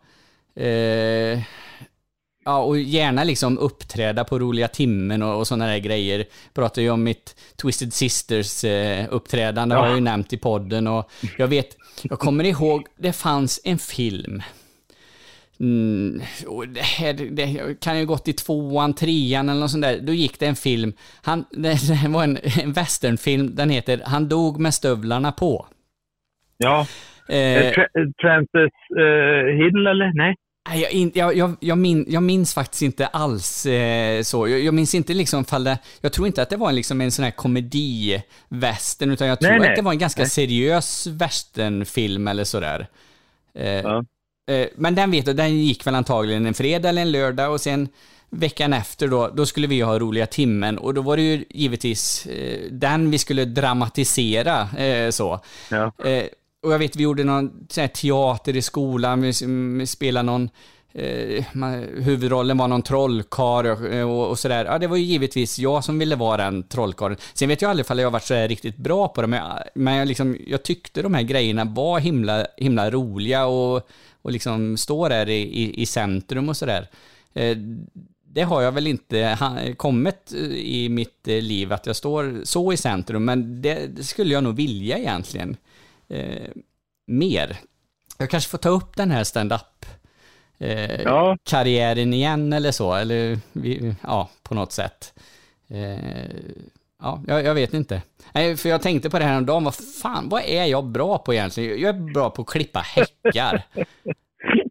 [0.62, 1.40] eh,
[2.48, 6.26] Ja, och gärna liksom uppträda på roliga timmen och, och sådana där grejer.
[6.54, 10.88] Pratar ju om mitt Twisted Sisters eh, uppträdande, har jag ju nämnt i podden.
[10.88, 14.42] Och jag vet, jag kommer ihåg, det fanns en film.
[15.60, 16.22] Mm,
[16.74, 20.00] det, här, det kan ju gått i tvåan, trean eller något sånt där.
[20.02, 20.94] Då gick det en film.
[21.22, 25.68] Han, det, det var en, en westernfilm, den heter Han dog med stövlarna på.
[26.58, 26.80] Ja.
[27.30, 30.12] Eh, Eh, Tra- Francis eh, Hill, eller?
[30.18, 30.36] Nej?
[30.70, 34.48] Nej, Jag, in, jag, jag, jag, min, jag minns faktiskt inte alls eh, så.
[34.48, 37.02] Jag, jag minns inte liksom fall det, Jag tror inte att det var en, liksom
[37.02, 39.70] en sån här komedi-västern, utan jag tror Nej, nej.
[39.70, 40.30] att det var en ganska Nej.
[40.30, 42.88] seriös westernfilm eller sådär.
[43.56, 44.04] Eh, Ja.
[44.48, 47.62] Eh, men den vet jag, den gick väl antagligen en fredag eller en lördag och
[47.62, 47.90] sen
[48.30, 52.26] veckan efter då, då skulle vi ha roliga timmen och då var det ju givetvis
[52.26, 55.40] eh, den vi skulle dramatisera eh, så.
[55.70, 55.92] Ja.
[56.64, 60.50] Och jag vet, vi gjorde någon sån teater i skolan, vi, spelade någon,
[61.98, 63.66] huvudrollen var någon trollkarl
[64.06, 64.66] och, och, sådär.
[64.66, 67.18] Ja, det var ju givetvis jag som ville vara den trollkarlen.
[67.34, 69.42] Sen vet jag aldrig ifall jag varit så riktigt bra på det, men,
[69.76, 73.90] men jag, liksom, jag tyckte de här grejerna var himla, himla roliga och,
[74.28, 76.88] och liksom stå där i, i, i centrum och sådär.
[77.34, 77.58] Eh,
[78.24, 79.38] det har jag väl inte
[79.78, 84.34] kommit eh, i mitt eh, liv, att jag står så i centrum, men det, skulle
[84.34, 85.58] jag nog vilja egentligen.
[87.08, 87.58] Mer.
[88.18, 89.86] Jag kanske får ta upp den här stand-up
[90.58, 91.38] eh, Ja.
[91.44, 93.40] karriären igen eller så, eller
[94.04, 95.14] ja, på något sätt.
[95.68, 96.30] Eh,
[97.00, 98.02] ja, jag, jag vet inte.
[98.34, 101.18] Nej, för jag tänkte på det här om dagen, vad fan, vad är jag bra
[101.18, 101.82] på egentligen?
[101.82, 103.62] Jag är bra på att klippa häckar.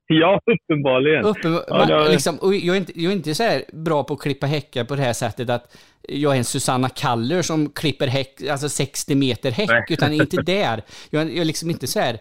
[0.08, 1.24] Ja, uppenbarligen.
[1.24, 4.46] Uppen, Ja, man, liksom, jag, är inte, jag är inte så bra på att klippa
[4.46, 5.76] häckar på det här sättet att
[6.08, 9.84] jag är en Susanna Kaller som klipper häck, alltså 60 meter häck, Nej.
[9.88, 10.82] utan inte där.
[11.10, 12.18] Jag, jag är liksom inte så här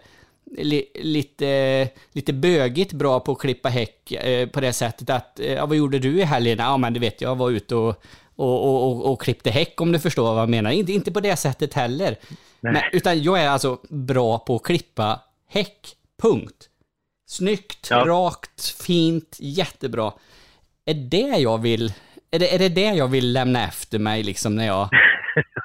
[0.58, 5.52] li, lite, lite bögigt bra på att klippa häck eh, på det sättet att, eh,
[5.52, 6.58] ja, vad gjorde du i helgen?
[6.58, 8.02] Ja, men du vet, jag var ute och,
[8.36, 10.70] och, och, och, och klippte häck om du förstår vad jag menar.
[10.70, 12.16] Inte, inte på det sättet heller.
[12.60, 15.88] Men, utan jag är alltså bra på att klippa häck,
[16.22, 16.68] punkt.
[17.28, 18.04] Snyggt, Ja.
[18.06, 20.12] rakt, fint, jättebra.
[20.84, 21.92] Är det jag vill,
[22.30, 24.88] är det, är det det jag vill lämna efter mig liksom när jag...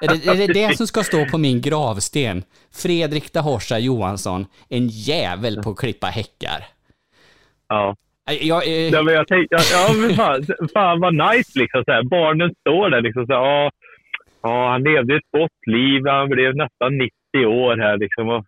[0.00, 2.44] Är det, är det det som ska stå på min gravsten?
[2.70, 6.66] Fredrik Dahorsa Johansson, en jävel på att klippa häckar.
[7.68, 7.96] Ja.
[8.30, 11.84] Jag, eh, Ja, men jag tänkte, ja, ja men fan, fan vad nice liksom.
[11.84, 12.02] Så här.
[12.02, 13.26] Barnen står där liksom.
[13.26, 13.70] Så här, ja,
[14.42, 16.02] ja, han levde ett gott liv.
[16.06, 18.28] Han blev nästan 90 år här liksom.
[18.28, 18.44] Och,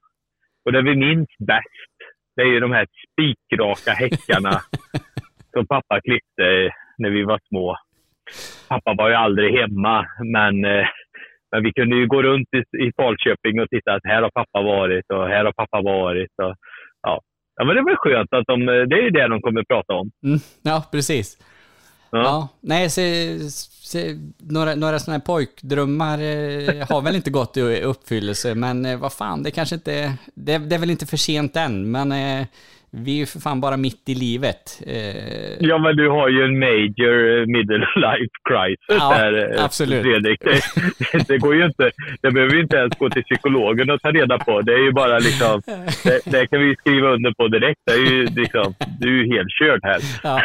[0.64, 1.94] och det vi minns bäst,
[2.36, 4.60] det är ju de här spikraka häckarna
[5.52, 7.76] som pappa klippte när vi var små.
[8.68, 10.86] Pappa var ju aldrig hemma, men, eh,
[11.52, 14.62] men vi kunde ju gå runt i, i Falköping och titta att här har pappa
[14.62, 16.32] varit och här har pappa varit.
[16.42, 16.54] Och,
[17.56, 17.64] ja.
[17.64, 20.10] men det var skönt att de, det är ju det de kommer att prata om.
[20.24, 21.38] mm, ja, precis.
[22.10, 22.22] Ja.
[22.22, 27.82] Ja, nej, se, se, några, några sådana här pojkdrömmar eh, har väl inte gått i
[27.82, 31.56] uppfyllelse, men eh, vad fan, det kanske inte, det, det är väl inte för sent
[31.56, 32.46] än, men eh,
[32.96, 34.82] vi är ju för fan bara mitt i livet.
[34.86, 39.64] Eh, Ja, men du har ju en major eh, middle life crisis Ja, där, eh,
[39.64, 40.02] absolut.
[40.02, 40.40] Fredrik.
[40.40, 41.90] Det, det går ju inte.
[42.22, 44.60] Det behöver vi inte ens gå till psykologen och ta reda på.
[44.60, 45.62] Det är ju bara liksom,
[46.04, 47.80] det, det kan vi skriva under på direkt.
[47.86, 50.00] Det är ju liksom, du är ju helt körd här.
[50.22, 50.40] ja.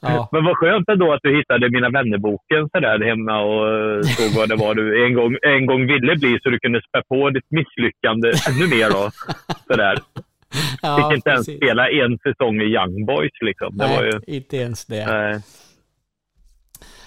[0.00, 0.28] ja.
[0.32, 4.40] Men vad skönt ändå att du hittade Mina vännerboken så där hemma och eh, såg
[4.40, 7.30] vad det var du en gång, en gång ville bli så du kunde spä på
[7.30, 8.90] ditt misslyckande ännu mer.
[8.90, 9.10] Då,
[9.66, 9.96] så där.
[10.82, 11.56] ja Fick inte ens precis.
[11.62, 13.76] spela en säsong i Young Boys liksom.
[13.76, 14.36] Det Nej, var ju...
[14.36, 15.02] inte ens det.
[15.02, 15.38] eh,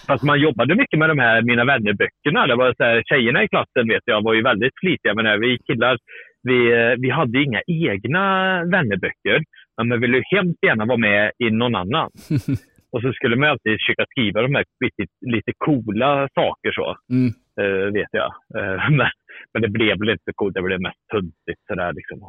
[0.08, 2.48] Fast man jobbade mycket med de här Mina vänner-böckerna.
[2.48, 5.38] Det var så här, tjejerna i klassen vet jag var ju väldigt flitiga med det.
[5.38, 5.98] Vi killar,
[6.44, 8.24] vi, eh, vi hade inga egna
[8.66, 9.44] vännerböcker.
[9.78, 12.10] Men man ville hemskt gärna vara med i någon annan.
[12.92, 16.96] Och så skulle man alltid försöka skriva de här lite, lite coola saker så.
[17.16, 17.30] Mm.
[17.62, 18.32] eh, vet jag.
[18.58, 19.10] Eh, men,
[19.54, 20.54] men det blev väl inte coolt.
[20.56, 22.20] Det blev mest tuntigt sådär liksom.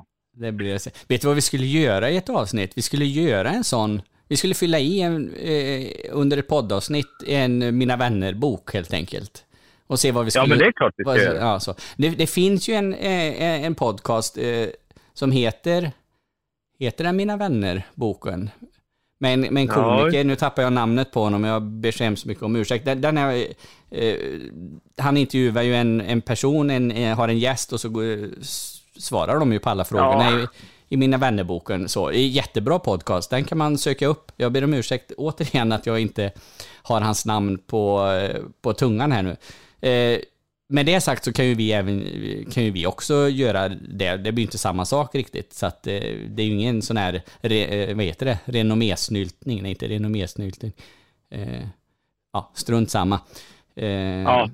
[0.41, 0.87] Det blir det.
[1.09, 2.73] Vet du vad vi skulle göra i ett avsnitt?
[2.75, 7.79] Vi skulle göra en sån, vi skulle fylla i en, eh, under ett poddavsnitt en
[7.79, 9.45] Mina vänner-bok helt enkelt.
[9.87, 10.49] Och se vad vi Ja, skulle...
[10.49, 11.39] men det är klart vi ska göra.
[11.39, 11.75] ja, så.
[11.97, 14.67] Det, det finns ju en, eh, en podcast eh,
[15.15, 15.91] som heter,
[16.79, 18.51] heter den Mina vänner-boken?
[19.23, 19.73] Men, men Ja.
[19.75, 22.85] komiker, nu tappar jag namnet på honom, jag ber så hemskt mycket om ursäkt.
[22.85, 23.47] Den, den är,
[23.91, 24.15] eh,
[24.99, 28.29] han intervjuar ju en, en person, en, eh, har en gäst och så går,
[29.01, 30.39] svarar de ju på alla frågorna Ja.
[30.41, 30.47] i,
[30.89, 31.89] i Mina vännerboken.
[31.89, 34.33] Så, jättebra podcast, den kan man söka upp.
[34.37, 36.33] Jag ber om ursäkt återigen att jag inte
[36.83, 39.37] har hans namn på, eh, på tungan här nu.
[39.89, 40.21] Eh,
[40.69, 42.05] med det sagt så kan ju vi även,
[42.53, 44.17] kan ju vi också göra det.
[44.17, 45.53] Det blir inte samma sak riktigt.
[45.53, 49.63] Så att eh, det är ju ingen sån här, re, eh, vad heter det, renommésnyltning,
[49.63, 50.73] nej inte renommésnyltning.
[51.31, 51.67] Eh,
[52.33, 53.21] ja, strunt samma.
[53.77, 53.89] Eh,
[54.23, 54.51] Ja.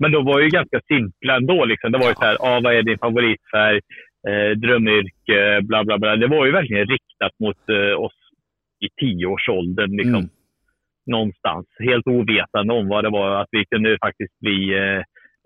[0.00, 1.64] Men de var ju ganska simpla ändå.
[1.64, 1.92] Liksom.
[1.92, 3.80] Det var ju så här, ah, vad är din favoritfärg?
[4.28, 6.16] Eh, drömyrke, bla bla bla.
[6.16, 8.12] Det var ju verkligen riktat mot eh, oss
[8.84, 9.96] i tioårsåldern.
[9.96, 10.14] Liksom.
[10.14, 10.28] Mm.
[11.06, 11.66] Någonstans.
[11.78, 13.40] Helt ovetande om vad det var.
[13.42, 14.98] Att vi kunde faktiskt bli eh,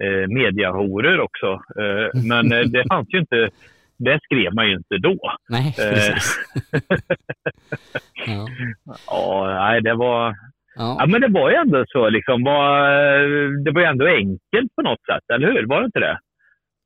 [0.06, 1.46] eh, mediahoror också.
[1.80, 3.50] Eh, men eh, det fanns ju inte.
[3.98, 5.18] Det skrev man ju inte då.
[5.48, 5.90] Nej, Eh.
[5.94, 6.36] precis.
[8.26, 8.46] ja.
[9.06, 10.34] Ja, nej, det var...
[10.76, 10.96] Ja.
[10.98, 12.08] Ja, men det var ju ändå så.
[12.08, 12.88] Liksom, var,
[13.64, 15.66] det var ju ändå enkelt på något sätt, eller hur?
[15.66, 16.18] Var det inte det?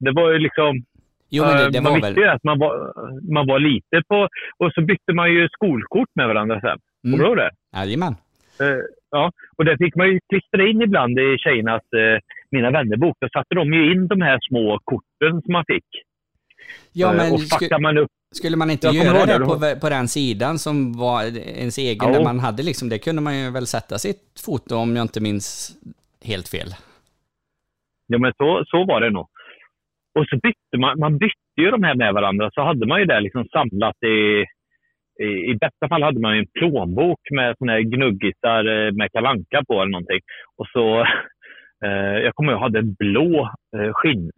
[0.00, 0.82] Det var ju liksom...
[1.30, 2.92] Jo, men det, det eh, var man visste ju att man var,
[3.32, 4.28] man var lite på...
[4.58, 6.78] Och så bytte man ju skolkort med varandra sen.
[7.02, 7.50] Kommer du ihåg det?
[7.76, 8.14] Jajamän.
[8.60, 12.18] Eh, ja, och det fick man ju klistra in ibland i tjejernas eh,
[12.50, 13.16] Mina vännerbok.
[13.20, 15.88] Då satte de ju in de här små korten som man fick.
[16.92, 18.10] Ja, men och sku, packar man upp...
[18.34, 22.24] skulle man inte göra det det, på, på den sidan som var ens egen, där
[22.24, 25.76] man hade liksom, det kunde man ju väl sätta sitt foto om jag inte minns
[26.24, 26.68] helt fel.
[28.06, 29.28] Ja, men så, så var det nog.
[30.18, 32.50] Och så bytte man, man bytte ju de här med varandra.
[32.54, 34.44] Så hade man ju det liksom samlat i...
[35.20, 39.12] I, I bästa fall hade man ju en plånbok med såna här gnuggisar eh, med
[39.12, 40.20] kalanka på eller någonting.
[40.56, 41.00] Och så...
[41.84, 44.30] Eh, jag kommer ihåg, jag hade en blå eh, skinn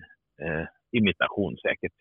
[0.43, 0.67] eh,
[1.63, 1.93] säkert.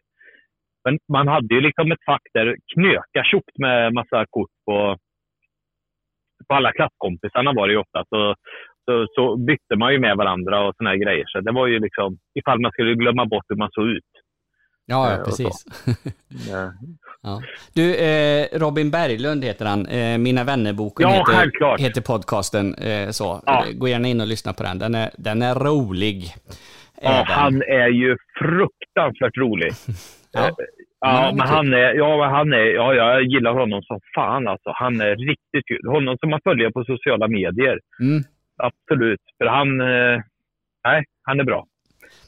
[0.89, 4.97] Men man hade ju liksom ett fack där knöka tjockt med massa kort på,
[6.47, 8.04] på alla klasskompisarna var det ju ofta.
[8.10, 8.36] Så,
[8.86, 11.25] så, så bytte man ju med varandra och såna här grejer.
[11.28, 14.04] Så det var ju liksom ifall man skulle glömma bort hur man såg ut.
[14.86, 15.65] Ja, Eh, ja och precis.
[16.54, 16.69] Eh,
[17.21, 17.41] ja.
[17.75, 19.86] Du, eh, Robin Berglund heter han.
[19.86, 21.80] Eh, Mina vännerboken Ja, heter, självklart.
[21.80, 22.73] heter podcasten.
[22.75, 23.41] Eh, så.
[23.45, 23.65] Ja.
[23.65, 24.80] Eh, Gå gärna in och lyssna på den.
[24.80, 26.23] Den är, den är rolig.
[27.02, 29.71] Ja, han är ju fruktansvärt rolig.
[30.31, 30.47] Ja.
[30.47, 30.55] Eh,
[31.01, 34.71] Ja, men han är, ja, han är, ja, jag gillar honom som fan alltså.
[34.75, 35.87] Han är riktigt kul.
[35.87, 37.79] Honom som man följer på sociala medier.
[37.99, 38.23] Mm.
[38.57, 39.19] Absolut.
[39.37, 40.21] För han, eh,
[40.83, 41.65] nej, han är bra.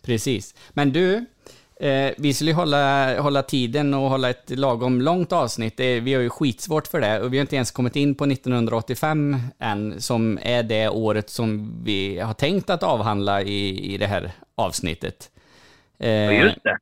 [0.05, 0.71] Precis.
[0.73, 1.15] Men du,
[1.81, 5.77] eh, vi skulle hålla, hålla tiden och hålla ett lagom långt avsnitt.
[5.77, 8.25] Det, vi har ju skitsvårt för det och vi har inte ens kommit in på
[8.25, 14.07] 1985 än, som är det året som vi har tänkt att avhandla i, i det
[14.07, 15.31] här avsnittet.
[15.97, 16.77] Ja, Eh, just det.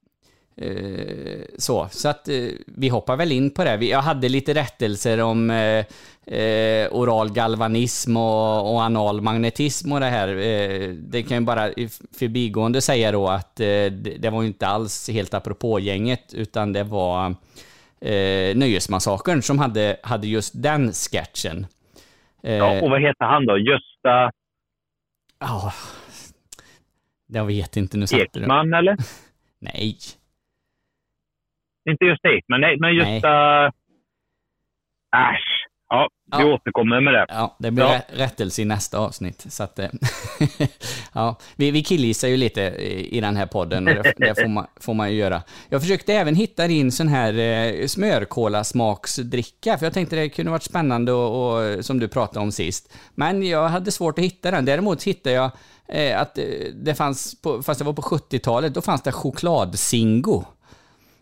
[0.62, 3.86] Eh, så, så att eh, vi hoppar väl in på det.
[3.86, 10.28] Jag hade lite rättelser om eh, oral galvanism och, och anal magnetism och det här.
[10.94, 15.34] Det kan jag bara i förbigående säga då att det, var ju inte alls helt
[15.34, 17.26] apropå gänget utan det var
[18.02, 21.68] eh, Nöjesmassakern som hade, hade just den sketchen.
[22.42, 23.58] Ja, och vad heter han då?
[23.58, 24.32] Gösta
[25.40, 25.74] ja,
[27.28, 28.40] jag vet inte, nu satte.
[28.40, 28.98] Ekman, eller?
[29.60, 29.98] Nej.
[31.92, 33.66] Inte Gösta Ekman, nej, men Gösta...
[35.16, 35.66] Äsch.
[35.92, 36.54] Ja, vi Ja.
[36.54, 37.26] återkommer med det.
[37.30, 37.92] Ja, det blir Ja.
[37.92, 39.46] rä- rättelse i nästa avsnitt.
[39.50, 39.90] Så att, eh,
[41.14, 44.48] ja, vi, vi killgissar ju lite i, i den här podden och det, det får,
[44.48, 45.42] man, får man ju göra.
[45.70, 50.64] Jag försökte även hitta in sån här eh, smörkolasmaksdricka, för jag tänkte det kunde varit
[50.64, 52.94] spännande och, och, som du pratade om sist.
[53.16, 54.66] Men jag hade svårt att hitta den.
[54.66, 55.52] Däremot hittade jag
[55.88, 60.44] eh, att eh, det fanns, på, fast det var på 70-talet, då fanns det chokladsingo.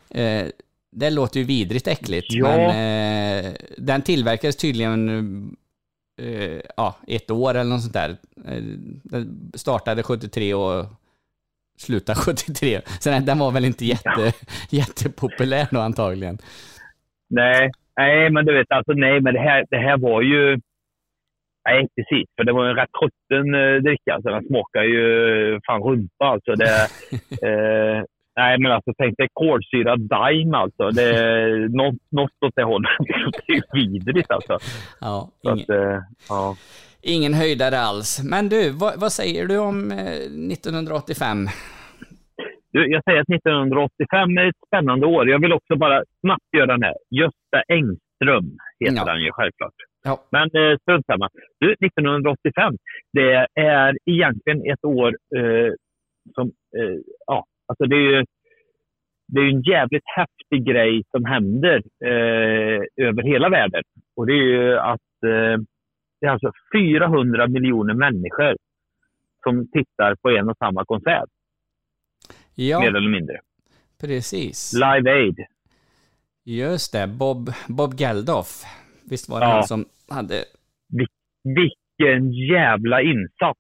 [0.10, 0.46] Eh,
[0.92, 2.48] det låter ju vidrigt äckligt, Ja.
[2.48, 2.70] men
[3.46, 5.10] eh, den tillverkades tydligen
[6.22, 8.10] eh, ja, ett år eller något sånt där.
[8.46, 8.64] Eh,
[9.04, 10.86] Den startade 73 och
[11.78, 12.82] slutade 73.
[13.00, 14.34] Så den, den var väl inte jätte,
[14.70, 16.38] jättepopulär då antagligen.
[17.30, 20.60] Nej, nej, men du vet, alltså nej, men det här, det här var ju...
[21.70, 22.28] Nej, precis.
[22.36, 24.14] För det var en rätt rutten eh, dricka.
[24.14, 26.26] Alltså, den smakar ju fan rumpa.
[26.26, 26.70] Alltså, det,
[27.48, 28.04] eh,
[28.38, 30.90] nej, men alltså tänk dig kolsyrad daim alltså.
[30.90, 32.92] Det är något, något åt det hållet.
[33.48, 34.58] det är vidrigt alltså.
[35.02, 36.56] Ja, ingen, att, eh, ja.
[37.02, 38.22] ingen höjdare alls.
[38.32, 41.48] Men du, vad, vad säger du om eh, 1985?
[42.72, 45.30] Du, jag säger att 1985 är ett spännande år.
[45.30, 46.96] Jag vill också bara snabbt göra den här.
[47.10, 49.06] Gösta Engström heter Ja.
[49.08, 49.74] han ju självklart.
[50.04, 50.28] Ja.
[50.32, 51.30] Men eh, strunt samma.
[51.60, 52.78] Du, 1985,
[53.14, 55.72] det är egentligen ett år eh,
[56.36, 56.48] som,
[56.78, 56.98] eh,
[57.28, 58.26] ja, alltså det är ju
[59.28, 61.76] det är en jävligt häftig grej som händer
[62.06, 63.84] eh, över hela världen.
[64.16, 65.62] Och det är ju att eh,
[66.22, 68.56] det är alltså 400 miljoner människor
[69.44, 71.30] som tittar på en och samma konsert,
[72.56, 73.40] Ja, mer eller mindre.
[74.02, 74.74] precis.
[74.74, 75.38] Live Aid.
[76.46, 78.64] Just det, Bob, Bob Geldof.
[79.10, 79.52] Visst var det Ja.
[79.54, 80.44] han som hade...
[81.44, 83.60] vilken jävla insats!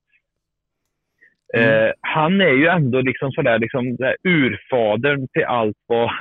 [1.53, 1.85] Mm.
[1.85, 6.11] Eh, han är ju ändå liksom sådär, liksom, där urfadern till allt vad,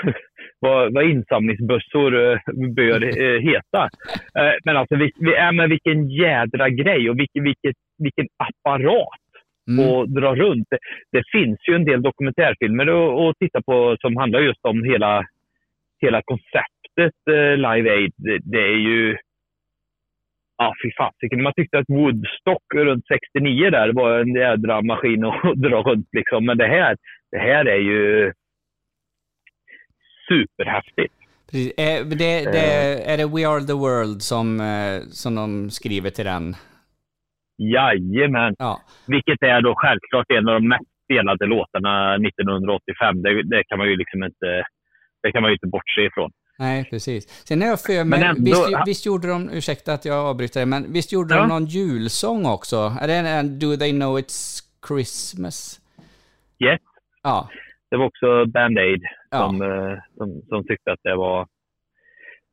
[0.60, 2.38] vad, vad insamlingsbössor eh,
[2.76, 3.82] bör eh, heta.
[4.38, 9.18] Eh, men alltså, vi, vi, äh, men vilken jädra grej och vilken, vilket, vilken apparat
[9.70, 9.88] Mm.
[9.88, 10.66] och dra runt.
[10.70, 10.78] Det,
[11.12, 12.86] det finns ju en del dokumentärfilmer
[13.28, 15.24] att, titta på som handlar just om hela,
[16.00, 18.12] hela konceptet eh, Live Aid.
[18.16, 19.16] Det, det är ju...
[20.62, 21.42] Ja, fy fasiken.
[21.42, 26.08] Man tyckte att Woodstock runt 69 där var en jädra maskin att dra runt.
[26.12, 26.46] Liksom.
[26.46, 26.96] Men det här,
[27.30, 28.32] det här är ju
[30.28, 31.14] superhäftigt.
[31.50, 31.78] Precis.
[31.78, 32.66] Eh, det, det,
[33.12, 36.54] är det We Are The World som, eh, som de skriver till den?
[37.74, 38.54] Jajamän!
[38.58, 43.22] Ja, Vilket är då självklart en av de mest spelade låtarna 1985.
[43.22, 44.48] Det, det kan man ju liksom inte,
[45.22, 46.30] det kan man ju inte bortse ifrån.
[46.66, 47.22] Nej precis.
[47.48, 50.60] Sen har jag för mig, Men ändå- visst, visst gjorde de, ursäkta att jag avbryter
[50.60, 51.40] dig, men visst gjorde Ja.
[51.40, 52.76] de någon julsång också?
[53.02, 54.40] Är det en Do They Know It's
[54.88, 55.80] Christmas?
[56.64, 56.80] Yes.
[57.22, 57.48] Ja,
[57.90, 59.38] Det var också Band Aid Ja.
[59.38, 61.40] som, eh, som, som tyckte att det var...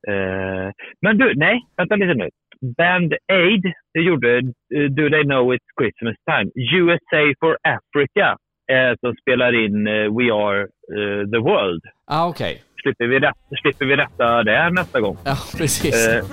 [0.07, 2.29] Eh, men du, nej, vänta lite nu.
[2.77, 4.37] Band Aid, det gjorde
[4.75, 6.51] eh, Do They Know It's Christmas Time.
[6.79, 8.37] USA for Africa
[8.71, 10.61] eh, som spelar in eh, We Are
[10.97, 11.81] eh, The World.
[12.05, 12.61] ah, okej.
[12.81, 15.17] Slipper vi, rätt, slipper vi rätta det här nästa gång.
[15.23, 16.07] Ja, precis.
[16.07, 16.23] Eh,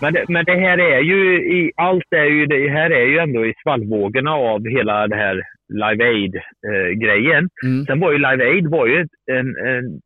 [0.00, 3.18] Men det, men det här är ju, i, allt är ju, det här är ju
[3.18, 7.48] ändå i svallvågorna av hela det här Live Aid-grejen.
[7.64, 7.84] Mm.
[7.86, 10.00] Sen var ju Live Aid var ju en, en...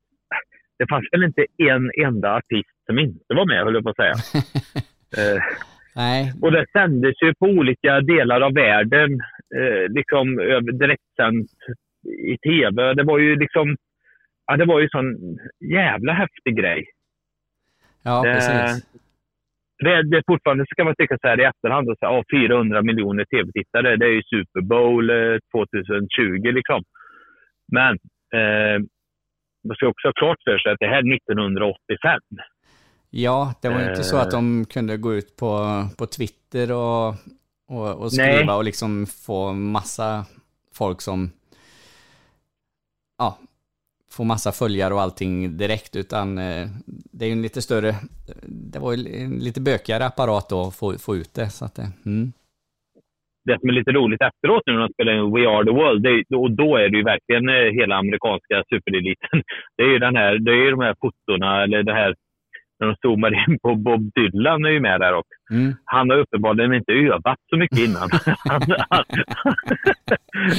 [0.78, 3.96] Det fanns väl inte en enda artist som inte var med, höll jag på att
[3.96, 4.14] säga.
[5.18, 5.42] Eh,
[5.96, 9.10] Nej, och det sändes ju på olika delar av världen,
[9.56, 10.36] eh, liksom
[10.78, 11.50] direktsänt
[12.32, 12.94] i tv.
[12.94, 13.76] Det var ju liksom...
[14.46, 15.38] Ja, det var ju sån
[15.70, 16.84] jävla häftig grej.
[18.02, 18.84] ja Det- precis.
[19.78, 23.24] Det, fortfarande ska man tycka så här i efterhand, och så, här, ja, 400 miljoner
[23.24, 26.82] tv-tittare, det är ju Super Bowl eh, 2020 liksom.
[27.72, 27.92] Men
[28.38, 28.78] eh,
[29.68, 32.20] man ska också ha klart för sig att det här är 1985.
[33.10, 34.38] Ja, det var ju inte så att Eh.
[34.38, 35.50] de kunde gå ut på,
[35.98, 37.08] på Twitter och,
[37.68, 38.34] och, och Nej.
[38.36, 40.26] skriva och liksom få massa
[40.74, 41.30] folk som
[43.18, 43.38] ja,
[44.16, 46.66] få massa följare och allting direkt, utan eh,
[47.16, 47.90] det är ju en lite större,
[48.72, 51.48] det var ju en lite bökigare apparat då att få, få ut det.
[51.50, 52.32] Så att det, mm.
[53.46, 56.02] Det som är lite roligt efteråt nu när de spelar in We Are The World,
[56.02, 59.42] det och då är det ju verkligen eh, hela amerikanska supereliten.
[59.76, 62.14] Det är ju den här, det är de här fotona, eller det här
[62.80, 65.34] när de zoomar in på Bob Dylan är ju med där också.
[65.50, 65.72] Mm.
[65.84, 68.08] Han har uppenbarligen inte övat så mycket innan.
[68.44, 69.04] Han, han,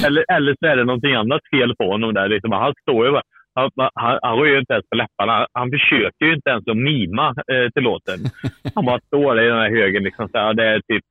[0.06, 2.28] eller, eller så är det någonting annat fel på honom där.
[2.28, 3.22] Liksom, han står ju bara
[3.56, 5.34] Han, han, han rör ju inte ens på läpparna.
[5.34, 8.20] Han, han försöker ju inte ens att mima eh, till låten.
[8.76, 10.04] Han bara står i den här högen.
[10.04, 11.04] Liksom, så här, det är typ,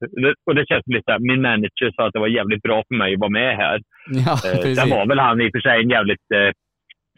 [0.46, 3.20] och det känns lite min manager sa att det var jävligt bra för mig att
[3.20, 3.80] vara med här.
[4.26, 6.26] Ja, Eh, sen var väl han i och för sig en jävligt...
[6.34, 6.50] Eh,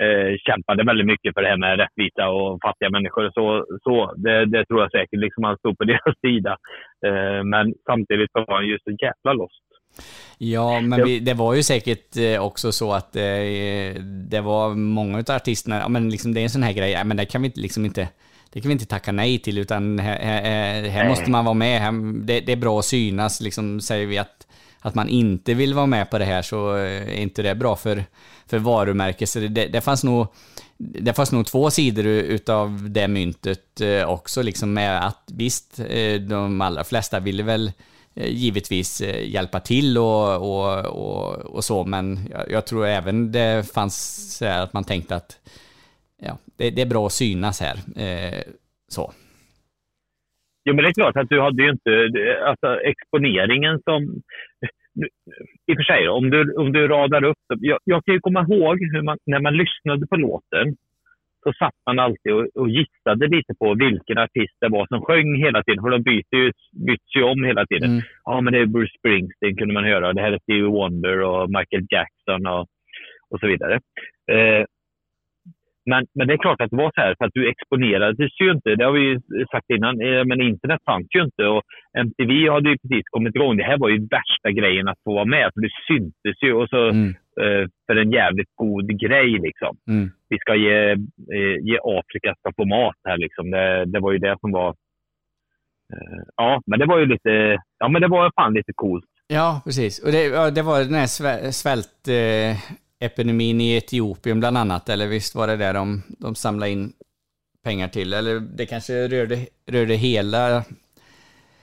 [0.07, 3.31] eh, kämpade väldigt mycket för det här med rättvisa och fattiga människor.
[3.35, 5.21] Så, så det, det tror jag säkert.
[5.21, 6.57] Liksom han stod på deras sida.
[7.07, 9.67] Eh, men samtidigt var han ju så jävla lost.
[10.39, 13.23] Ja, men vi, det var ju säkert eh, också så att eh,
[14.03, 17.05] det var många av artisterna, ja men liksom det är en sån här grej, ja,
[17.05, 18.09] men det kan vi inte- liksom inte,
[18.53, 21.81] det kan vi inte tacka nej till utan här, här, här måste man vara med,
[21.81, 21.93] här,
[22.27, 24.47] det, det är bra att synas, liksom säger vi att,
[24.81, 27.77] att man inte vill vara med på det här så eh, är inte det bra
[27.77, 28.05] för,
[28.47, 29.29] för varumärket.
[29.29, 30.27] Så det, det, det fanns nog
[30.79, 35.81] det fanns nog två sidor utav det myntet också, liksom med att visst,
[36.29, 37.73] de allra flesta ville väl
[38.17, 43.33] Eh, givetvis eh, hjälpa till och, och, och, och så, men jag, jag tror även
[43.33, 43.97] det fanns
[44.39, 45.31] så här att man tänkte att
[46.23, 47.77] ja, det, det är bra att synas här.
[48.05, 48.43] Eh,
[48.89, 49.13] så.
[50.65, 51.91] Jo, men det är klart att du hade ju inte...
[52.47, 54.03] Alltså exponeringen som...
[55.67, 57.45] I och för sig, om du, om du radar upp...
[57.49, 60.77] Jag, jag kan ju komma ihåg hur man, när man lyssnade på låten
[61.47, 65.37] så satt man alltid och, och gissade lite på vilken artist det var som sjöng
[65.45, 65.83] hela tiden.
[65.83, 66.53] För de byter ju,
[66.87, 67.91] byts ju om hela tiden.
[67.91, 68.03] Mm.
[68.25, 70.13] Ja, men det är Bruce Springsteen kunde man höra.
[70.13, 72.67] Det här är Stevie Wonder och Michael Jackson och,
[73.31, 73.75] och så vidare.
[74.33, 74.65] Eh,
[75.91, 78.51] men, men det är klart att det var så här, för att du exponerades ju
[78.51, 78.75] inte.
[78.75, 79.21] Det har vi ju
[79.51, 81.47] sagt innan, eh, men internet fanns ju inte.
[81.47, 81.63] Och
[81.99, 83.57] MTV hade ju precis kommit igång.
[83.57, 86.53] Det här var ju värsta grejen att få vara med, för det syntes ju.
[86.53, 87.09] Och så, Mm.
[87.41, 89.77] eh, för en jävligt god grej liksom.
[89.89, 90.11] Mm.
[90.29, 90.97] Vi ska ge, eh,
[91.63, 93.51] ge Afrika ska få mat här liksom.
[93.51, 94.69] Det, det var ju det som var...
[95.93, 97.59] Eh, ja, men det var ju lite...
[97.79, 99.05] Ja, men det var fan lite coolt.
[99.29, 99.99] Ja, precis.
[99.99, 105.07] Och det, ja, det var den här svä- svältepidemin eh, i Etiopien bland annat, eller
[105.07, 106.93] visst var det där de, de samlade in
[107.65, 108.13] pengar till?
[108.13, 110.65] Eller det kanske rörde, rörde hela,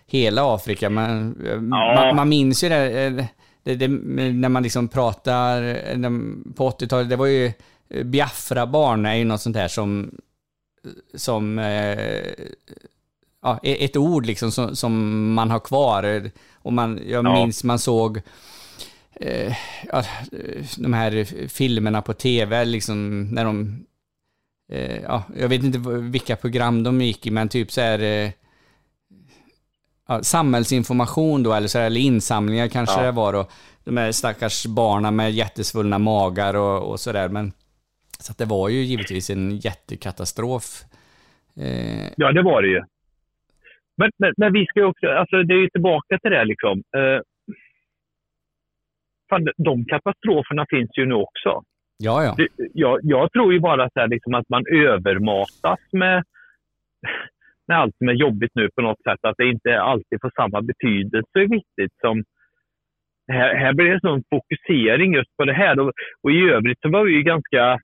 [0.07, 3.27] hela Afrika, men eh, man, man minns ju det,
[3.63, 3.87] det, det,
[4.33, 5.61] när man liksom pratar
[6.53, 7.51] på 80-talet, det var ju
[8.03, 10.11] Biafra-barn är ju något sånt här som,
[11.15, 12.23] som eh,
[13.41, 16.31] ja, ett ord liksom som, som man har kvar.
[16.53, 17.33] Och man, jag Ja.
[17.33, 18.21] minns man såg
[19.15, 19.55] eh,
[19.91, 20.03] ja,
[20.77, 23.85] de här filmerna på tv, liksom när de...
[24.71, 27.99] Eh, ja, jag vet inte vilka program de gick i, men typ så här...
[27.99, 28.31] Eh,
[30.07, 33.47] ja, samhällsinformation då, eller, så här, eller insamlingar kanske det var då.
[33.83, 37.29] De här stackars barnen med jättesvullna magar och, och sådär.
[37.29, 37.51] Men,
[38.25, 40.65] så det var ju givetvis en jättekatastrof.
[41.63, 42.81] Eh, Ja, det var det ju.
[43.97, 46.83] Men, men, men vi ska ju också, alltså det är ju tillbaka till det liksom.
[46.97, 47.19] Eh,
[49.29, 51.61] fan, de katastroferna finns ju nu också.
[51.97, 52.33] ja, ja.
[52.37, 56.23] Det, jag, jag tror ju bara så här, liksom, att man övermatas med,
[57.67, 59.19] med allt som är jobbigt nu på något sätt.
[59.21, 62.23] Att det inte alltid får samma betydelse viktigt som...
[63.31, 65.79] Här, här blir det en sån fokusering just på det här.
[65.79, 65.91] Och,
[66.23, 67.79] och i övrigt så var vi ju ganska...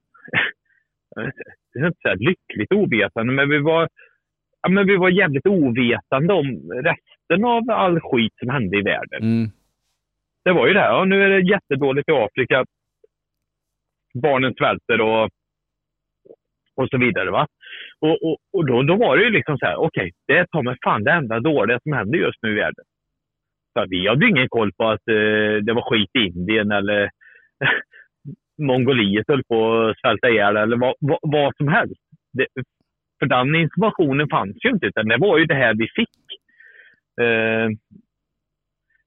[1.73, 3.89] det är inte så här lyckligt ovetande, men vi var,
[4.61, 9.23] ja, men vi var jävligt ovetande om resten av all skit som hände i världen
[9.23, 9.51] Mm,
[10.45, 10.89] det var ju det här.
[10.89, 12.65] Ja, nu är det jättedåligt i Afrika.
[14.21, 15.29] Barnen svälter och,
[16.75, 17.31] och så vidare.
[17.31, 17.47] Va?
[17.99, 20.61] Och, och, och då, då var det ju liksom så här, okej, det är ta
[20.61, 22.85] mig fan det enda dåliga som händer just nu i världen.
[23.73, 27.09] Så vi hade ingen koll på att eh, det var skit i Indien eller
[28.59, 32.01] Mongoliet höll på att svälta ihjäl eller vad, vad, vad som helst.
[32.33, 32.47] Det,
[33.19, 36.19] för den informationen fanns ju inte, utan det var ju det här vi fick.
[37.21, 37.69] Eh,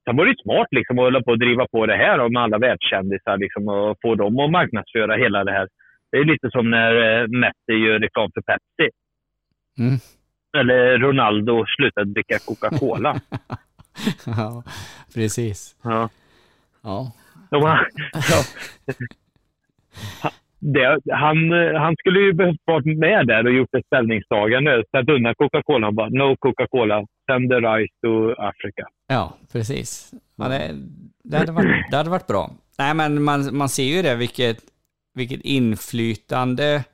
[0.05, 2.43] Sen var det ju smart liksom, att hålla på och driva på det här med
[2.43, 5.69] alla världskändisar liksom, och få dem att marknadsföra hela det här.
[6.11, 8.91] Det är lite som när eh, Messi gör reklam för Pepsi.
[9.79, 9.99] Mm.
[10.59, 13.21] Eller Ronaldo slutade dricka Coca-Cola.
[14.27, 14.63] ja,
[15.15, 15.77] precis.
[15.83, 16.09] ja.
[16.83, 17.13] Ja.
[17.51, 17.87] De ja.
[20.65, 24.85] Det, han, eh, han skulle ju behövt vara med där och gjort ett ställningstagande.
[24.91, 28.87] Satt undan Coca-Cola och bara “No Coca-Cola, send the rice to Africa”.
[29.09, 30.13] Ja, precis.
[30.37, 30.71] Ja, det,
[31.25, 32.51] det, hade varit, det hade varit bra.
[32.79, 34.59] Nej, men man, man ser ju det, vilket,
[35.15, 36.85] vilket inflytande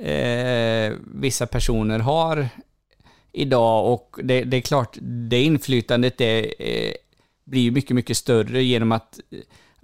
[0.00, 2.46] eh, vissa personer har
[3.32, 3.92] idag.
[3.92, 4.96] Och det, det är klart,
[5.30, 6.94] det inflytandet det, eh,
[7.44, 9.20] blir ju mycket, mycket större genom att,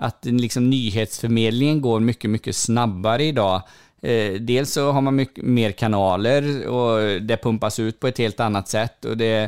[0.02, 3.62] att liksom nyhetsförmedlingen går mycket, mycket snabbare idag.
[4.02, 8.40] Eh, dels så har man mycket mer kanaler och det pumpas ut på ett helt
[8.40, 9.04] annat sätt.
[9.04, 9.42] Och det,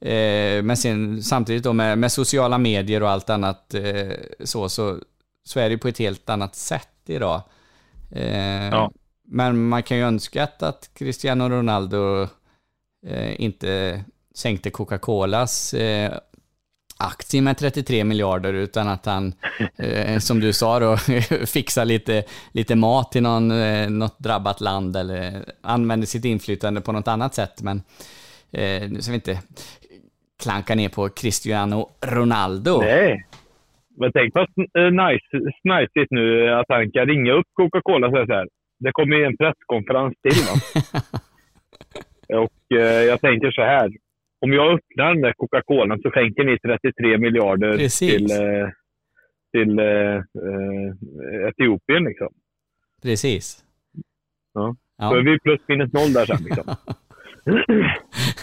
[0.00, 4.12] eh, men sen, samtidigt då med, med sociala medier och allt annat eh,
[4.44, 4.98] så, så,
[5.44, 7.42] så är det på ett helt annat sätt idag.
[8.70, 8.92] Ja.
[9.24, 12.26] Men man kan ju önska att, att Cristiano Ronaldo
[13.36, 15.74] inte sänkte Coca-Colas
[16.98, 19.32] aktie med 33 miljarder utan att han,
[19.78, 20.96] eh, som du sa då,
[21.46, 22.22] fixar lite,
[22.52, 27.34] lite mat till någon, eh, något drabbat land eller använder sitt inflytande på något annat
[27.34, 27.62] sätt.
[27.62, 27.76] Men
[28.52, 29.38] eh, nu ska vi inte
[30.42, 32.80] klanka ner på Cristiano Ronaldo.
[32.80, 33.24] Nej.
[34.00, 38.26] Men tänk vad eh, nice, snajsigt nu att han kan ringa upp Coca-Cola och säga
[38.26, 38.48] så här.
[38.78, 40.40] Det kommer ju en presskonferens till.
[40.48, 40.54] Va?
[42.42, 43.90] och eh, jag tänker så här.
[44.40, 48.16] Om jag öppnar den där Coca-Colan så skänker ni 33 miljarder Precis.
[48.16, 48.68] till, eh,
[49.52, 52.04] till eh, eh, Etiopien.
[52.04, 52.28] Liksom.
[53.02, 53.64] Precis.
[54.54, 54.76] Ja.
[54.98, 55.10] Ja.
[55.10, 56.44] Då är vi plus minus noll där sen.
[56.44, 56.64] Liksom.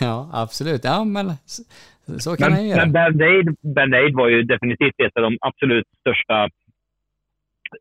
[0.01, 0.83] ja, absolut.
[0.83, 1.29] Ja, men
[2.19, 2.85] så, kan man Men, göra.
[2.85, 6.49] men Band-Aid, Band-Aid var ju definitivt ett av de absolut största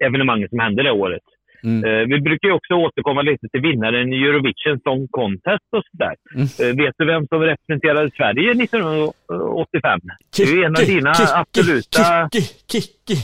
[0.00, 1.22] evenemangen som hände det året.
[1.64, 1.84] Mm.
[1.84, 6.14] Eh, vi brukar också återkomma lite till vinnaren i Eurovision Song Contest och sådär.
[6.34, 6.46] Mm.
[6.60, 10.00] Eh, vet du vem som representerade Sverige 1985?
[10.36, 12.28] Det är en av dina absoluta...
[12.32, 13.16] Kikki, Kikki.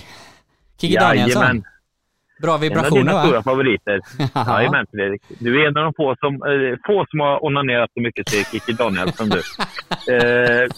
[0.80, 1.42] Kikki Danielsson.
[1.42, 1.62] Jajamän.
[2.42, 3.24] Bra En av vibrationer dina va?
[3.24, 4.00] stora favoriter.
[4.46, 5.22] Jajamän, Fredrik.
[5.38, 8.44] Du är en av de få som, eh, få som har onanerat så mycket till
[8.44, 9.38] Kikki Danielsson du.
[10.14, 10.68] eh,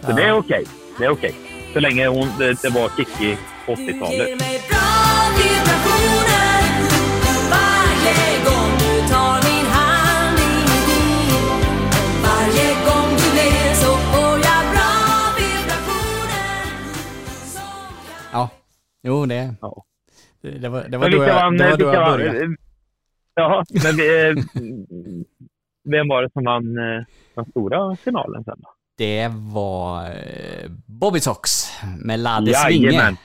[0.00, 0.64] så det är okej.
[0.98, 1.34] Det är okej.
[1.72, 4.42] Så länge hon, det, det var Kikki på 80-talet.
[18.32, 18.50] Ja,
[19.02, 19.54] jo det...
[19.60, 19.82] Ja.
[20.40, 22.56] Det, det var, det var då jag, det var då jag började.
[23.34, 24.34] Ja, men vi, eh,
[25.90, 27.04] vem var det som vann eh,
[27.34, 28.68] den stora finalen sen då?
[28.96, 31.50] Det var eh, Bobby Sox
[31.98, 33.16] med Ladde Svinge.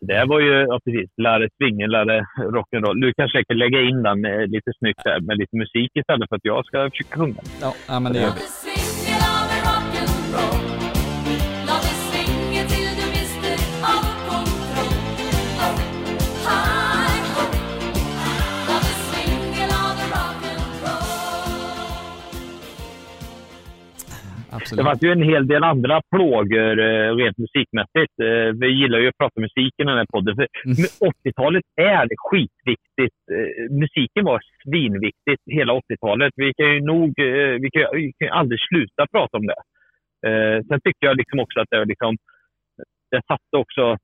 [0.00, 3.00] Det var ju, ja precis, Larre Svinge, Larre Rock'n'Roll.
[3.00, 6.36] Du kanske kan lägga in den eh, lite snyggt där med lite musik istället för
[6.36, 7.40] att jag ska försöka sjunga.
[7.60, 8.42] Ja, ja, men det gör vi.
[24.50, 24.84] Det Absolut.
[24.84, 28.14] fanns ju en hel del andra plågor eh, rent musikmässigt.
[28.22, 30.36] Eh, vi gillar ju att prata musik i den här podden.
[30.36, 30.76] För Mm.
[31.14, 33.18] 80-talet är skitviktigt.
[33.32, 36.32] Eh, musiken var svinviktigt hela 80-talet.
[36.36, 37.12] Vi kan ju nog,
[37.62, 39.60] vi kan, vi kan aldrig sluta prata om det.
[40.68, 42.16] Sen tycker jag liksom också att det, liksom,
[43.10, 43.96] det satte också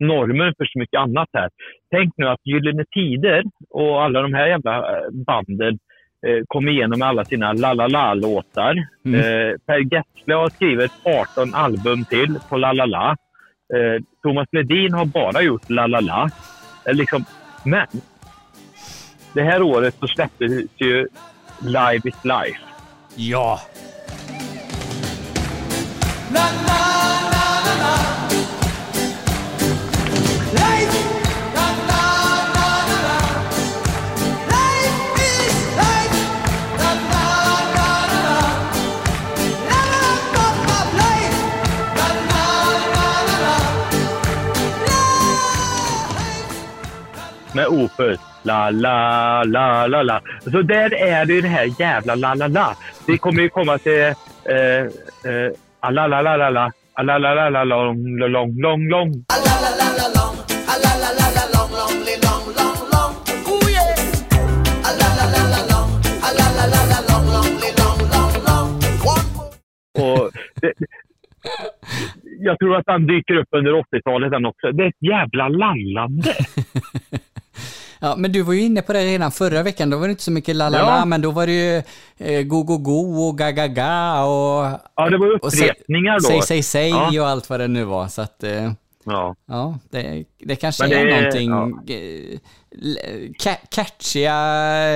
[0.00, 1.50] normen för så mycket annat här.
[1.90, 5.78] Tänk nu att Gyllene Tider och alla de här jävla banden
[6.48, 8.86] kom igenom med alla sina La La La-låtar.
[9.04, 9.20] Mm.
[9.20, 13.16] Eh, per Gessle har skrivit 18 album till på La La La.
[13.74, 16.30] Eh, Thomas Ledin har bara gjort La La La.
[16.84, 17.24] Eh, liksom,
[17.64, 17.86] men
[19.32, 21.08] det här året så släpptes ju
[21.62, 22.60] Live is Life.
[23.16, 23.60] Ja!
[26.32, 26.67] med
[47.98, 48.18] Opus.
[48.42, 50.20] La, la, la, la, la.
[50.44, 52.76] Så där är det ju det här jävla la, la, la.
[53.06, 54.80] Vi kommer ju komma till eh,
[55.30, 56.72] eh, ah, la, la, la, la, la.
[56.92, 59.24] Ah, la, la, la, la, lång, lång, lång, lång.
[69.98, 70.30] Och
[70.60, 70.72] det,
[72.40, 74.72] jag tror att han dyker upp under 80-talet den också.
[74.72, 76.34] Det är ett jävla lallande.
[78.00, 79.90] Ja, men du var ju inne på det redan förra veckan.
[79.90, 81.82] Då var det inte så mycket la la la, men då var det ju
[82.26, 84.80] eh, go go go och ga ga ga och...
[84.96, 86.20] Ja, det var upprepningar då.
[86.20, 87.22] Säg säg säg Ja.
[87.22, 88.08] och allt vad det nu var.
[88.08, 88.72] Så att, eh,
[89.04, 89.34] Ja.
[89.46, 91.50] ja, det, det kanske Men är det- någonting...
[91.50, 91.94] ja.
[91.94, 92.38] eh,
[93.38, 94.34] ca- catchiga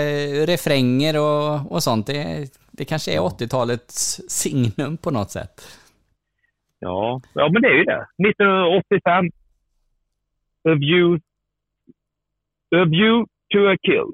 [0.02, 2.06] eh, refränger och, och sånt.
[2.06, 5.60] Det, det kanske är 80-talets signum på något sätt.
[6.78, 7.20] Ja.
[7.34, 8.06] ja, men det är ju det.
[8.28, 9.26] 1985.
[10.68, 11.20] A view,
[12.76, 14.10] a view to a kill.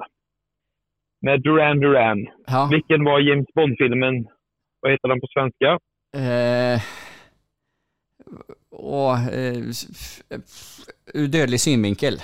[1.23, 2.29] Med Duran Duran.
[2.47, 2.69] Ja.
[2.73, 4.27] Vilken var James Bond-filmen?
[4.81, 5.79] Vad heter den på svenska?
[6.15, 6.81] Eh,
[8.71, 9.57] och, eh,
[11.15, 12.15] ur dödlig synvinkel.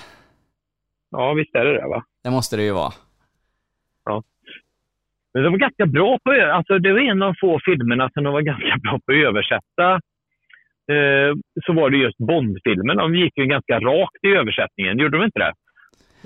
[1.10, 2.04] Ja, visst är det det, va?
[2.24, 2.92] Det måste det ju vara.
[5.34, 8.10] Men de var ganska bra på att alltså det var en av de få filmerna
[8.14, 9.88] som de var ganska bra på att översätta
[10.94, 11.30] eh,
[11.66, 13.02] så var det just Bondfilmerna.
[13.02, 15.52] De gick ju ganska rakt i översättningen, gjorde de inte det?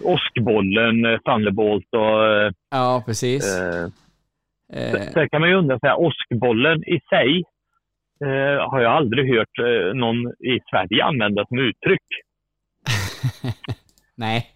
[0.02, 2.26] Åskbollen, eh, Thunderbolt och...
[2.26, 3.58] eh, Ja, precis.
[3.58, 3.88] Eh,
[4.72, 7.42] Eh, Sen kan man ju undra, så här, åskbollen i sig
[8.24, 12.02] eh, har jag aldrig hört eh, någon i Sverige använda som uttryck.
[14.14, 14.46] nej.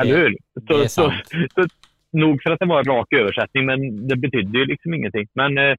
[0.00, 0.36] Eller hur?
[0.54, 1.50] det är Så, så, sant.
[1.54, 1.66] så,
[2.12, 5.26] nog för att det var en rak översättning, men det betydde ju liksom ingenting.
[5.34, 5.76] Men eh,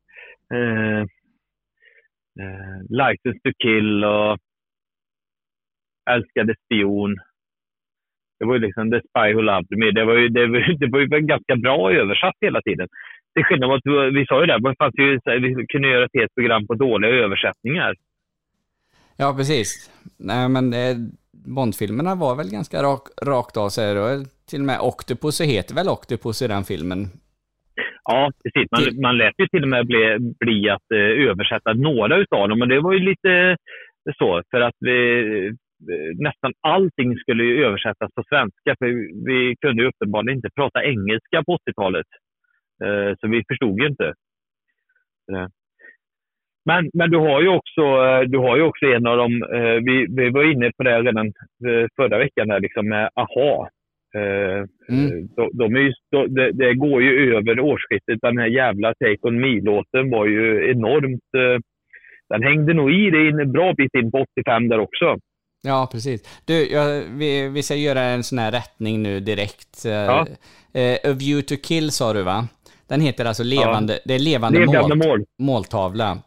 [0.53, 1.01] eh,
[2.41, 4.38] eh, License to kill och
[6.09, 7.17] Älskade spion.
[8.41, 9.91] Det var ju liksom The Spy Who Loved Me.
[9.91, 12.87] Det var ju, det var, det var ju ganska bra översatt hela tiden.
[13.33, 13.81] Till skillnad mot,
[14.13, 17.11] vi sa ju det, det fanns ju, vi kunde göra ett helt program på dåliga
[17.11, 17.95] översättningar.
[19.17, 19.91] Ja, precis.
[20.19, 20.95] Nej, men eh,
[21.55, 23.95] Bondfilmerna var väl ganska rak, rakt av sig.
[24.49, 26.99] Till och med Octopus heter väl Octopus i den filmen.
[28.03, 28.67] Ja, precis.
[28.71, 32.59] Man, man lät ju till och med bli, bli att eh, översätta några utav dem.
[32.59, 33.57] Men det var ju lite
[34.17, 34.95] så, för att vi,
[36.19, 38.75] nästan allting skulle ju översättas på svenska.
[38.79, 38.88] För
[39.25, 42.07] vi kunde ju uppenbarligen inte prata engelska på 80-talet.
[42.84, 44.13] Eh, så vi förstod ju inte.
[45.34, 45.47] Eh.
[46.65, 49.77] Men, men du har ju också, eh, du har ju också en av dem, eh,
[49.86, 51.34] vi, vi var inne på det redan
[51.95, 53.69] förra veckan, där, liksom med AHA.
[54.89, 55.27] Mm.
[55.36, 58.19] de, de ju, de, det, går ju över årsskiftet.
[58.21, 61.61] Den här jävla Take On Me-låten var ju enormt...
[62.29, 65.17] Den hängde nog i det en bra bit in på 85 där också.
[65.62, 66.24] Ja, precis.
[66.45, 69.86] Du, jag, vi, vi ska göra en sån här rättning nu direkt.
[69.86, 70.28] Eh, Ja.
[70.74, 72.47] eh, A View to Kill sa du va?
[72.88, 75.26] Den heter alltså Levande, det är levande, Levande mål, mål.
[75.39, 76.12] måltavla.
[76.12, 76.18] Eh,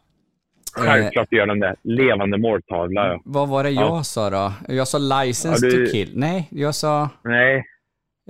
[0.83, 1.75] Självklart gör den det.
[1.83, 3.07] Levande måltavla.
[3.07, 3.21] Ja.
[3.25, 4.03] vad var det jag Ja.
[4.03, 4.53] sa då?
[4.67, 6.11] Jag sa License Ja, du- to Kill.
[6.15, 7.09] Nej, jag sa...
[7.23, 7.65] Nej.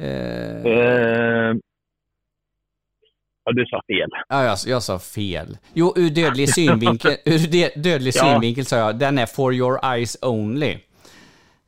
[0.02, 1.54] Eh, Eh,
[3.46, 4.10] ja, du sa fel.
[4.30, 5.58] ja, jag, jag sa fel.
[5.74, 8.24] Jo, ur dödlig synvinkel, ur dödlig Ja.
[8.24, 10.78] synvinkel sa jag, den är for your eyes only.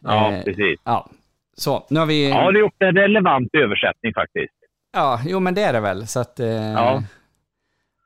[0.07, 0.79] Ja, Eh, precis.
[0.83, 1.09] Ja,
[1.57, 2.29] så nu har vi...
[2.29, 4.53] Ja, du har gjort en relevant översättning faktiskt.
[4.93, 6.07] Ja, jo men det är det väl.
[6.07, 6.39] Så att...
[6.39, 7.03] Eh, Ja.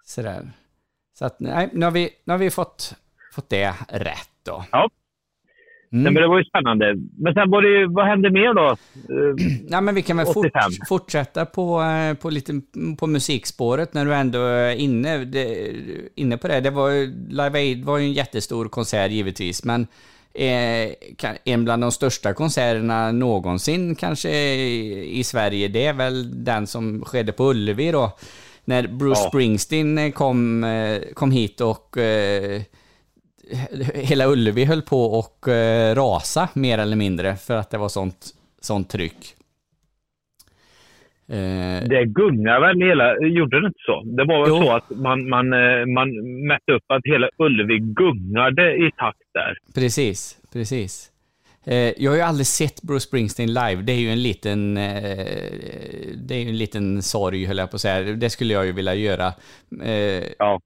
[0.05, 0.41] Sådär.
[1.19, 2.93] Så att, nej, nu har vi, nu har vi fått,
[3.35, 4.65] fått det rätt då.
[4.71, 4.89] Ja.
[5.93, 6.03] Mm.
[6.03, 6.95] Nej, men det var ju spännande.
[7.17, 8.69] Men sen var det ju, vad hände mer då?
[8.69, 9.35] Eh,
[9.69, 10.61] Nej, men vi kan väl fort, 85.
[10.87, 12.61] fortsätta på, eh, på, lite,
[12.99, 15.71] på musikspåret när du ändå är inne, det,
[16.15, 16.59] inne på det.
[16.61, 16.91] det var,
[17.29, 19.87] Live Aid var ju en jättestor konsert givetvis, men
[20.33, 27.31] en bland de största konserterna någonsin kanske i, Sverige, det är väl den som skedde
[27.31, 28.17] på Ullevi då.
[28.65, 29.27] När Bruce Ja.
[29.29, 32.61] Springsteen eh, kom, eh, kom hit och eh,
[33.93, 38.25] hela Ullevi höll på och eh, rasa mer eller mindre för att det var sånt,
[38.61, 39.35] sånt tryck.
[41.31, 43.17] Eh, Det gungar väl hela...
[43.27, 44.01] Gjorde det inte så?
[44.03, 44.61] Det var väl Jo.
[44.63, 46.09] så att man, man, eh, man
[46.47, 49.57] mätte upp att hela Ullevi gungade i takt där.
[49.75, 51.07] precis, precis.
[51.65, 53.75] Eh, jag har ju aldrig sett Bruce Springsteen live.
[53.81, 58.13] Det är ju en liten, det är en liten sorg höll jag på att säga.
[58.15, 59.33] Det skulle jag ju vilja göra.
[60.39, 60.59] Ja.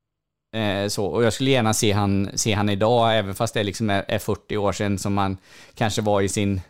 [0.88, 4.04] Så, och jag skulle gärna se han, se han idag, även fast det liksom är,
[4.08, 5.38] är 40 år sedan som han
[5.78, 6.62] kanske var i sin,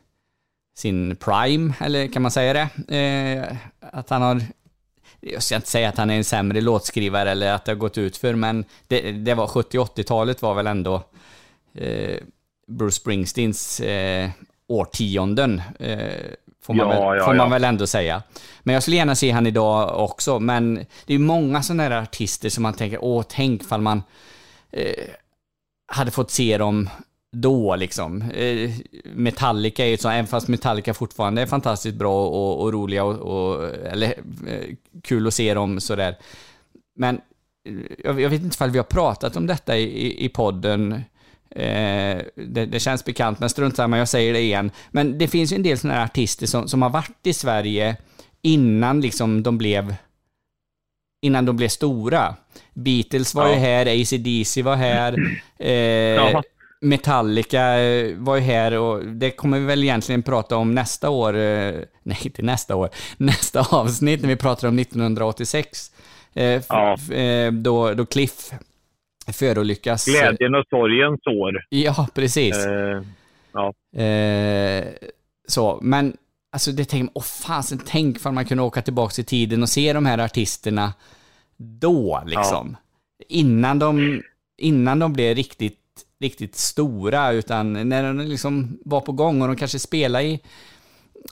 [0.75, 2.95] sin prime, eller kan man säga det?
[2.97, 4.41] Eh, att han har...
[5.19, 7.97] Jag ska inte säga att han är en sämre låtskrivare eller att det har gått
[7.97, 11.03] ut för men det, det var 70-80-talet var väl ändå
[11.73, 12.17] eh,
[12.67, 14.29] Bruce Springsteens eh,
[14.67, 15.61] årtionden.
[15.79, 15.97] Eh,
[16.61, 17.53] får man, Ja, väl, ja, får man ja.
[17.53, 18.23] väl ändå säga.
[18.63, 22.49] Men jag skulle gärna se han idag också, men det är många sådana här artister
[22.49, 24.03] som man tänker, åh, tänk fall man
[24.71, 25.09] eh,
[25.87, 26.89] hade fått se dem
[27.41, 28.21] då liksom.
[28.21, 28.71] Eh,
[29.15, 33.15] Metallica är ju sånt, även fast Metallica fortfarande är fantastiskt bra och, och roliga och,
[33.15, 34.07] och eller
[34.47, 36.15] eh, kul att se dem sådär.
[36.95, 37.15] Men
[37.69, 37.73] eh,
[38.03, 40.91] jag, jag vet inte ifall vi har pratat om detta i, i, podden.
[41.49, 44.71] Eh, det, det känns bekant, men strunt samma, jag säger det igen.
[44.91, 47.97] Men det finns ju en del sådana här artister som, som har varit i Sverige
[48.41, 49.95] innan liksom de blev
[51.21, 52.35] innan de blev stora.
[52.73, 53.59] Beatles var ju Ja.
[53.59, 55.15] här, AC/DC var här,
[55.59, 56.43] eh, Ja.
[56.81, 61.35] Metallica eh, var ju här och det kommer vi väl egentligen prata om nästa år,
[61.37, 61.73] eh,
[62.03, 65.91] nej inte nästa år, nästa avsnitt när vi pratar om 1986.
[66.33, 66.97] Eh, Ja.
[67.51, 68.51] då, då Cliff
[69.33, 70.05] förolyckas.
[70.05, 71.65] Glädjen och sorgens år.
[71.69, 72.55] Ja, precis.
[72.65, 73.01] Eh,
[73.53, 73.73] ja.
[74.01, 74.85] Eh,
[75.47, 76.17] så, men
[76.51, 79.69] alltså det tänker man, åh fasen, tänk för man kunde åka tillbaka i tiden och
[79.69, 80.93] se de här artisterna
[81.57, 82.77] då liksom.
[83.27, 84.21] Innan de,
[84.57, 85.79] innan de blev riktigt,
[86.25, 90.39] riktigt stora, utan när de liksom var på gång och de kanske spelade i,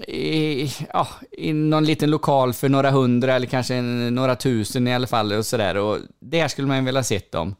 [0.08, 5.08] i, ja, i någon liten lokal för några hundra eller kanske några tusen i alla
[5.08, 5.78] fall och sådär.
[5.78, 7.56] Och där skulle man vilja sett dem.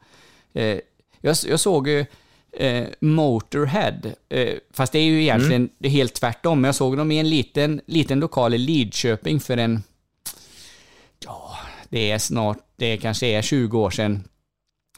[0.52, 0.78] Eh,
[1.20, 2.06] jag, jag såg ju
[2.52, 4.00] eh, Motorhead.
[4.28, 6.64] Eh, fast det är ju egentligen det är helt tvärtom.
[6.64, 9.82] Jag såg dem i en liten, liten lokal i Lidköping för en...
[11.24, 11.58] Ja,
[11.88, 14.24] det är snart, det kanske är 20 år sedan.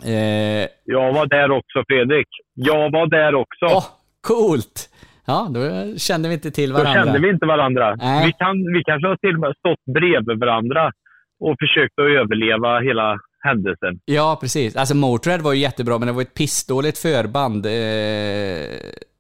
[0.05, 2.27] Eh, Jag var där också, Fredrik.
[2.55, 3.65] Jag var där också.
[3.77, 3.85] Åh,
[4.21, 4.91] coolt!
[5.27, 5.61] Ja, då
[5.99, 7.05] kände vi inte till Då varandra.
[7.05, 7.95] kände vi inte varandra.
[7.95, 8.27] Nej.
[8.27, 10.93] Vi, kan, vi kanske har till och med stått bredvid varandra
[11.41, 14.01] och försökt att överleva hela händelsen.
[14.05, 14.77] Ja, precis.
[14.77, 17.67] Alltså Motörhead var ju jättebra, men det var ett pissdåligt förband.
[17.67, 17.73] Eh,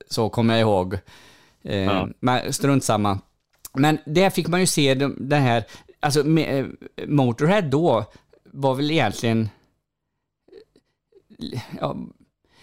[0.08, 0.94] så kommer jag ihåg.
[1.64, 2.08] Eh, Ja.
[2.20, 3.18] Men strunt samma.
[3.74, 5.62] Men där fick man ju se de- den här,
[6.00, 6.64] alltså eh,
[7.06, 8.04] Motörhead då
[8.52, 9.48] var väl egentligen...
[11.80, 11.96] Ja,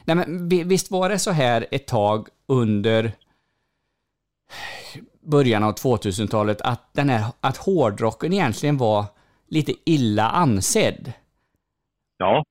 [0.05, 3.11] nej men vi- visst var det så här ett tag under
[5.26, 9.05] början av 2000-talet att, den här, att hårdrocken egentligen var
[9.47, 11.13] lite illa ansedd.
[12.17, 12.43] Ja,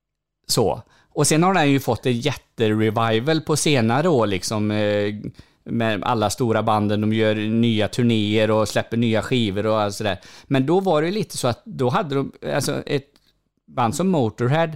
[0.47, 0.83] Så.
[1.15, 4.71] Och sen har den ju fått en jätterevival på senare år liksom.
[4.71, 5.15] eh,
[5.65, 10.21] Med alla stora banden, de gör nya turnéer och släpper nya skivor och allt sådär.
[10.45, 13.09] Men då var det lite så att då hade de, alltså ett
[13.67, 14.71] band som Motorhead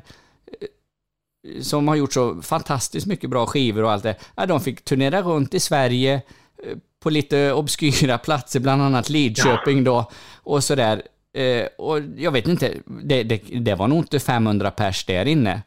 [1.61, 4.15] som har gjort så fantastiskt mycket bra skivor och allt det.
[4.37, 9.85] Ja, de fick turnera runt i Sverige eh, på lite obskyra platser, bland annat Lidköping
[9.85, 11.03] då och sådär.
[11.35, 12.75] Eh, och jag vet inte,
[13.05, 15.63] det, det, det var nog inte 500 pers där inne.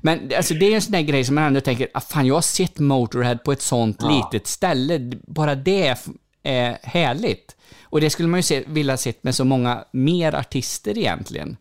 [0.00, 2.34] Men alltså, det är en sån där grej som man ändå tänker, ah, fan jag
[2.34, 5.12] har sett Motorhead på ett sånt litet ställe.
[5.26, 5.94] Bara det
[6.42, 7.56] är härligt.
[7.82, 11.56] Och det skulle man ju se, vilja sett med så många mer artister egentligen.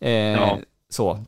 [0.00, 0.58] Eh, Ja.
[0.90, 1.24] Så.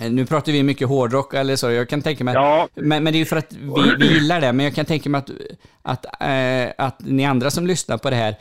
[0.00, 2.34] Eh, Nu pratar vi mycket hårdrock eller så, jag kan tänka mig...
[2.34, 2.68] Ja.
[2.74, 5.08] Men, men det är ju för att vi, vi gillar det, men jag kan tänka
[5.10, 5.30] mig att,
[5.82, 8.36] att, eh, att ni andra som lyssnar på det här,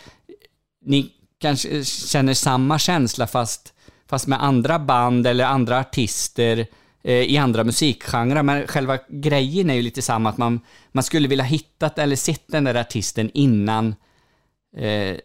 [0.86, 3.74] ni kanske känner samma känsla fast,
[4.10, 6.66] fast med andra band eller andra artister
[7.04, 8.44] eh, i andra musikgenrer.
[8.44, 10.60] Men själva grejen är ju lite samma, att man,
[10.92, 13.96] man skulle vilja hittat eller sett den där artisten innan,
[14.78, 15.18] eh,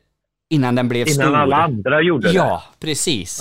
[0.51, 1.25] innan den blev stor.
[1.25, 2.35] innan alla andra gjorde det.
[2.35, 3.41] Ja, precis.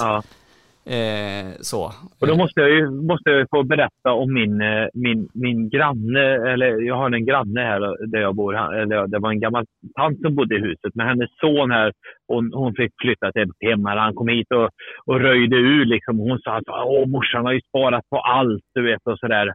[0.95, 1.91] Eh, så.
[2.21, 5.69] Och då måste jag ju måste jag ju få berätta om min, eh, min, min
[5.69, 8.55] granne, eller jag har en granne här där jag bor.
[8.81, 9.65] Eller det var en gammal
[9.95, 11.93] tant som bodde i huset, men hennes son här,
[12.27, 13.97] hon, hon fick flytta till ett hem här.
[13.97, 14.69] Han kom hit och,
[15.05, 16.17] och röjde ur liksom.
[16.17, 19.53] Hon sa att Åh, morsan har ju sparat på allt, du vet, och sådär.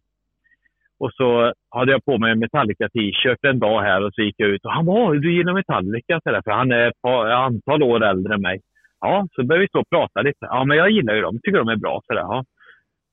[1.00, 4.34] Och så hade jag på mig en Metallica t-shirt en dag här och så gick
[4.38, 6.20] jag ut och han bara, du gillar Metallica?
[6.22, 8.60] Så där, för han är ett antal år äldre än mig.
[9.04, 10.38] Ja, så började vi stå och prata lite.
[10.54, 11.38] Ja, men jag gillar ju dem.
[11.42, 12.00] Tycker de är bra.
[12.06, 12.44] Så där, ja.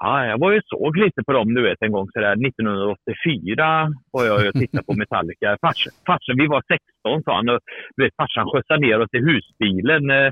[0.03, 4.25] Ja, jag var ju såg lite på dem du vet en gång sådär 1984 var
[4.25, 5.57] jag och tittade på Metallica.
[5.65, 6.61] Farsan, farsan, vi var
[7.03, 7.59] 16 sa han och
[7.95, 10.09] du vet, farsan skjutsade ner oss i husbilen.
[10.09, 10.31] Eh,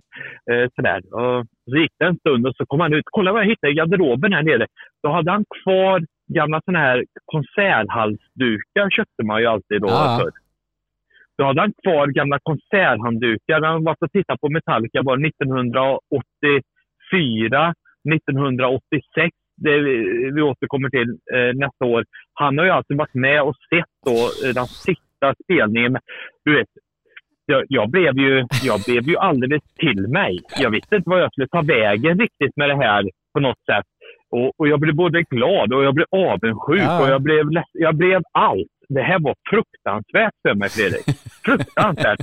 [0.51, 0.99] eh, sådär.
[1.19, 3.05] Och så gick det en stund och så kom han ut.
[3.05, 4.65] Kolla vad jag hittade i garderoben här nere.
[5.03, 6.01] Då hade han kvar
[6.33, 10.19] gamla sådana här konserthalsdukar köpte man ju alltid då Ja.
[10.21, 10.31] förr.
[11.37, 13.61] Då hade han kvar gamla konserthanddukar.
[13.61, 17.73] Han var och tittade på Metallica var 1984,
[18.15, 19.29] 1986.
[19.61, 22.05] Det vi, återkommer till eh, nästa år.
[22.33, 24.11] Han har ju alltså varit med och sett då,
[24.47, 25.97] eh, den sista spelningen.
[26.45, 26.67] Du vet,
[27.45, 30.39] jag, jag, blev ju, jag blev ju alldeles till mig.
[30.59, 33.85] Jag visste inte vad jag skulle ta vägen riktigt med det här på något sätt.
[34.29, 37.01] Och, och jag blev både glad och jag blev avundsjuk Ja.
[37.03, 38.67] och jag blev, jag blev allt.
[38.89, 41.05] Det här var fruktansvärt för mig, Fredrik.
[41.45, 42.19] Fruktansvärt.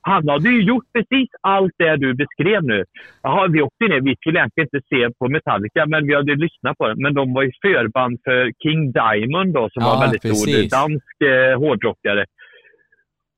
[0.00, 2.84] Han hade ju gjort precis allt det du beskrev nu.
[3.22, 4.00] Jaha, vi åkte ner.
[4.00, 6.94] Vi skulle egentligen inte se på Metallica, men vi hade lyssnat på det.
[6.96, 10.70] Men de var ju förband för King Diamond då, som Ja, var väldigt precis.
[10.70, 12.24] stor dansk eh, hårdrockare.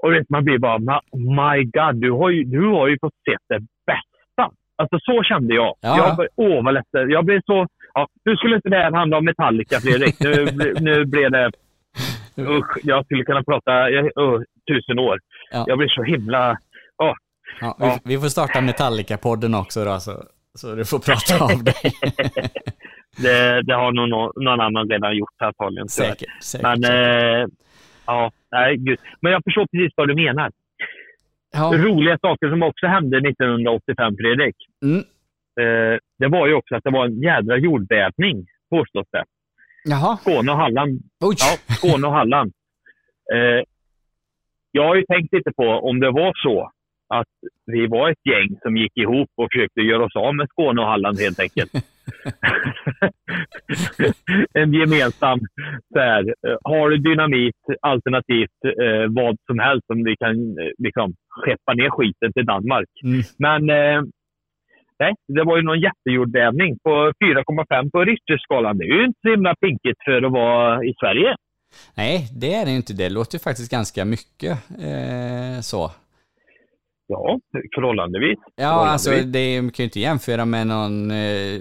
[0.03, 1.07] Och vet, man blir bara, "Ma-
[1.41, 4.45] my God, du har ju, du har ju fått se det bästa.
[4.79, 5.75] Alltså så kände jag.
[5.81, 6.17] Ja.
[6.19, 7.11] Jag åh vad ledsen.
[7.11, 10.17] Jag blev så, ja, nu skulle inte det här handla om Metallica Fredrik.
[10.21, 11.51] Nu, nu blev det,
[12.39, 15.19] usch, jag skulle kunna prata uh, tusen år.
[15.51, 15.65] Ja.
[15.69, 16.59] Jag blir så himla,
[17.03, 17.13] åh.
[17.61, 17.99] Ja, vi, Ja.
[18.05, 20.23] vi får starta Metallica-podden också då, så,
[20.55, 21.75] så du får prata av dig.
[23.23, 25.89] Det, det har nog någon, någon annan redan gjort antagligen.
[25.89, 26.43] säkert.
[26.43, 26.63] säkert.
[26.63, 27.47] Men, eh,
[28.07, 28.99] ja, nej gud.
[29.21, 30.51] Men jag förstår precis vad du menar.
[31.53, 31.73] ja.
[31.75, 34.57] Roliga saker som också hände 1985, Fredrik.
[34.85, 34.99] Mm.
[35.61, 39.25] Eh, det var ju också att det var en jädra jordbävning, påstås det.
[39.89, 40.17] Jaha.
[40.17, 41.01] Skåne och Halland.
[41.21, 41.37] Oj.
[41.39, 42.53] Ja, Skåne och Halland.
[43.35, 43.63] Eh,
[44.71, 46.71] jag har ju tänkt lite på om det var så
[47.09, 47.35] att
[47.67, 50.87] vi var ett gäng som gick ihop och försökte göra oss av med Skåne och
[50.87, 51.73] Halland helt enkelt.
[54.55, 55.41] en gemensam,
[55.93, 60.71] så här, eh, har du dynamit alternativt eh, vad som helst som vi kan eh,
[60.79, 62.89] liksom, skeppa ner skiten till Danmark.
[63.05, 63.23] Mm.
[63.39, 64.03] Men eh,
[64.99, 66.91] nej, det var ju någon jättejordbävning på
[67.25, 68.79] 4,5 på Richterskalan.
[68.79, 71.37] Det är ju inte så himla pinkigt för att vara i Sverige.
[71.97, 72.93] Nej, det är det inte.
[72.93, 74.53] Det låter faktiskt ganska mycket
[74.89, 75.91] eh, så.
[77.09, 77.41] Ja,
[77.75, 78.39] förhållandevis.
[78.57, 81.55] Ja, alltså det man kan ju inte jämföra med någon eh,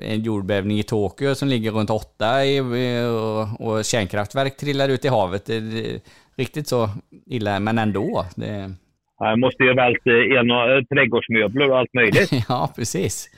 [0.00, 5.08] en jordbävning i Tokyo som ligger runt åtta i, och, och kärnkraftverk trillar ut i
[5.08, 5.46] havet.
[5.46, 6.00] Det, det,
[6.36, 6.88] riktigt så
[7.26, 8.24] illa, men ändå.
[8.36, 8.74] Det...
[9.30, 12.30] Jag måste ju vält en och, trädgårdsmöbler och allt möjligt.
[12.48, 13.28] ja, precis.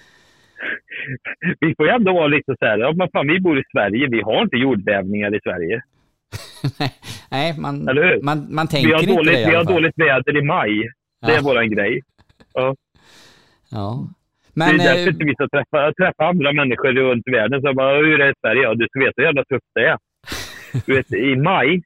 [1.61, 4.09] vi får ju ändå vara lite så här, ja, men fan, vi bor i Sverige,
[4.11, 5.83] vi har inte jordbävningar i Sverige.
[7.31, 7.89] Nej, man,
[8.23, 10.83] man, man tänker vi har inte dåligt, det i Vi har dåligt väder i maj.
[11.27, 11.39] Det Ja.
[11.39, 12.03] är våran grej.
[12.55, 12.75] Ja.
[13.71, 14.09] Ja.
[14.55, 17.61] Men, det är därför eh, inte vi ska träffa, träffa andra människor runt världen.
[17.63, 18.63] Så bara, hur är det i Sverige?
[18.63, 19.99] Ja, du ska veta hur jävla tufft det är.
[20.87, 21.83] Du vet, i maj,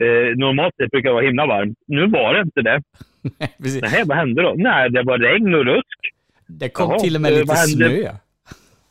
[0.00, 1.78] eh, normalt sett brukar det vara himla varmt.
[1.86, 2.82] Nu var det inte det.
[3.62, 3.82] precis.
[3.82, 4.54] Nej, vad hände då?
[4.56, 5.98] Nej, det var regn och rusk.
[6.46, 8.12] det kom Jaha, till och med eh, lite snö.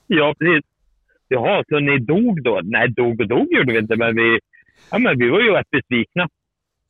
[0.07, 0.65] Ja, precis.
[1.27, 2.61] Jaha, så ni dog då?
[2.63, 4.39] Nej, dog och dog gjorde vi inte, men vi,
[4.91, 6.27] ja, men vi var ju rätt besvikna.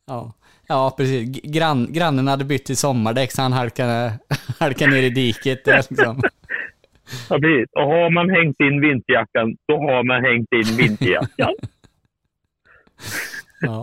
[0.06, 0.32] Ja,
[0.68, 1.40] ja precis.
[1.42, 4.12] Grann, grannen hade bytt till sommardäck så han halkade,
[4.60, 5.64] halkade ner i diket.
[5.64, 6.22] Där, liksom.
[7.30, 7.68] Ja, precis.
[7.72, 11.28] Och har man hängt in vinterjackan, då har man hängt in vinterjackan.
[13.60, 13.82] ja.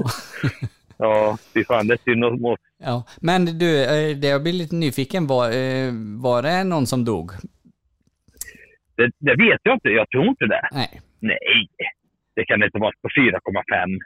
[0.98, 2.60] Ja, fy fan, det är synd om oss.
[2.78, 3.04] Ja.
[3.22, 5.92] Men du, eh, det jag blir lite nyfiken, var, eh,
[6.22, 7.32] var det någon som dog?
[8.98, 9.90] Det, det vet jag inte.
[9.90, 10.70] Jag tror inte det.
[10.72, 11.02] Nej.
[11.20, 11.68] Nej,
[12.36, 14.00] det kan inte vara på 4,5.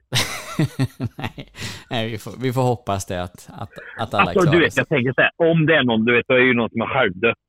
[1.17, 1.47] Nej,
[1.89, 4.73] Nej vi, får, vi får hoppas det att, att, att alla Alltså, klarar du vet,
[4.73, 4.81] sig.
[4.81, 6.81] jag tänker så här, om det är någon, du vet, då är ju någon som
[6.81, 7.37] har självdött.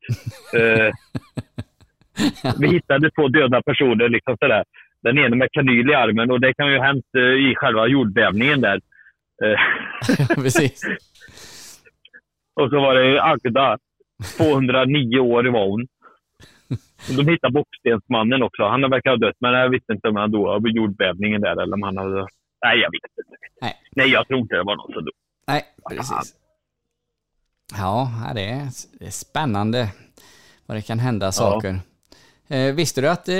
[0.54, 0.92] Eh,
[2.60, 4.64] vi hittade två döda personer, liksom sådär.
[5.02, 7.86] Den ena med kanyl i armen och det kan ju ha hänt eh, i själva
[7.86, 8.80] jordbävningen där.
[9.44, 9.50] Eh,
[10.18, 10.82] Ja, precis.
[12.60, 13.78] och så var det Agda,
[14.36, 15.86] 209 år var hon.
[17.16, 18.62] De hittade Bockstensmannen också.
[18.62, 21.74] Han verkar ha dött, men jag visste inte om han dog av jordbävningen där eller
[21.74, 22.26] om han hade...
[22.64, 23.36] Nej, jag vet inte.
[23.60, 23.74] Nej.
[23.96, 25.14] Nej, jag tror inte det var någon som dog.
[25.48, 26.34] Nej, precis.
[27.76, 29.88] Ja, det är, spännande
[30.66, 31.78] vad det kan hända saker.
[32.48, 33.34] Eh, visste du att eh,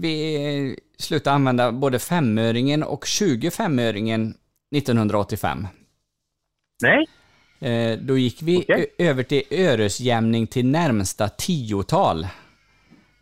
[0.00, 4.34] vi slutade använda både femöringen och 25-öringen
[4.72, 5.66] 1985?
[6.82, 7.06] Nej?
[7.70, 12.24] Eh, då gick vi ö- över till öresjämning till närmsta tiotal.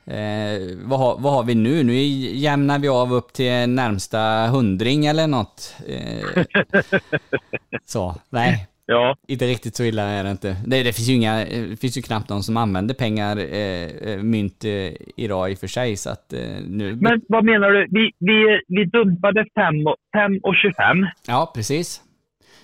[0.05, 1.83] Eh, vad, har, vad har vi nu?
[1.83, 1.95] Nu
[2.37, 5.75] jämnar vi av upp till närmsta hundring eller något.
[5.87, 6.45] Eh,
[7.87, 8.67] så, nej.
[8.91, 9.17] Ja.
[9.29, 10.57] Inte riktigt så illa är det inte.
[10.67, 14.23] Det, det finns ju inga, eh, finns ju knappt någon som använder pengar, eh, eh,
[14.23, 16.97] mynt eh, idag i och för sig, så att eh, nu...
[17.01, 17.87] Men vad menar du?
[17.91, 22.01] Vi, vi, vi dumpade 5 och, 5 och 25, Ja, precis.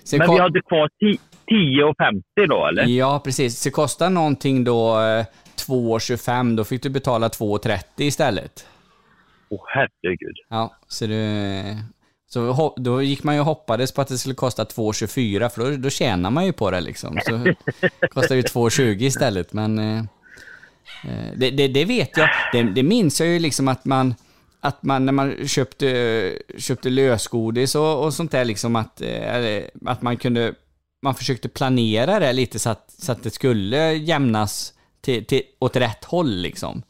[0.03, 1.17] Sen men vi hade kvar 10
[1.47, 2.85] 10 och 50 då, eller?
[2.85, 3.59] Ja, precis.
[3.59, 5.25] Så kostar någonting då eh,
[5.67, 8.67] 2,25, då fick du betala 2,30 istället.
[9.49, 10.35] Åh, herregud.
[10.49, 11.17] Ja, så du...
[12.29, 15.77] Så då gick man ju och hoppades på att det skulle kosta 2,24 för då,
[15.77, 17.19] då tjänar man ju på det liksom.
[17.25, 17.31] Så
[18.13, 19.79] kostar det 2,20 istället men...
[19.79, 19.97] Eh,
[21.03, 22.29] eh, det, det, det vet jag.
[22.51, 24.15] Det, det minns jag ju liksom att man...
[24.59, 30.01] Att man när man köpte, köpte lösgodis och, och sånt där liksom att, eh, att
[30.01, 30.53] man kunde...
[31.01, 35.75] Man försökte planera det lite så att, så att det skulle jämnas till, till, åt
[35.75, 36.83] rätt håll liksom.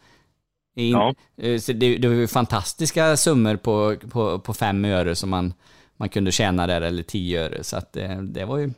[0.77, 1.13] In, Ja.
[1.37, 5.53] eh, så det, det var ju fantastiska summor på, på, på fem öre som man,
[5.97, 7.63] man kunde tjäna där, eller tio öre.
[7.63, 8.71] Så att det, det, var, ju,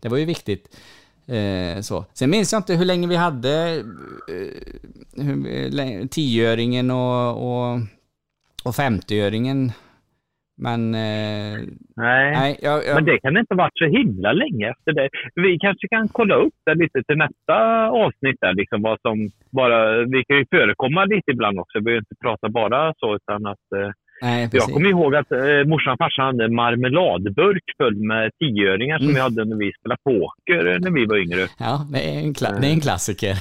[0.00, 0.76] det var ju viktigt.
[1.26, 2.04] Eh, så.
[2.14, 3.84] Sen minns jag inte hur länge vi hade
[4.28, 7.80] eh, lä- tioöringen och, och,
[8.64, 9.72] och 50-öringen.
[10.56, 10.94] Men...
[10.94, 11.58] Eh,
[11.96, 12.30] Nej.
[12.32, 15.08] nej jag, jag, Men det kan inte ha varit så himla länge efter det.
[15.34, 17.56] Vi kanske kan kolla upp det lite till nästa
[17.88, 18.36] avsnitt.
[18.40, 21.78] Där, liksom vad som bara, vi kan ju förekomma lite ibland också.
[21.78, 23.14] Vi behöver inte prata bara så.
[23.16, 23.90] Utan att, eh,
[24.22, 28.98] nej, jag kommer ihåg att eh, morsan och farsan hade en marmeladburk full med tioöringar
[28.98, 29.14] som Mm.
[29.14, 31.46] vi hade när vi spelade poker eh, när vi var yngre.
[31.58, 33.34] Ja, det är, en kla- det är en klassiker.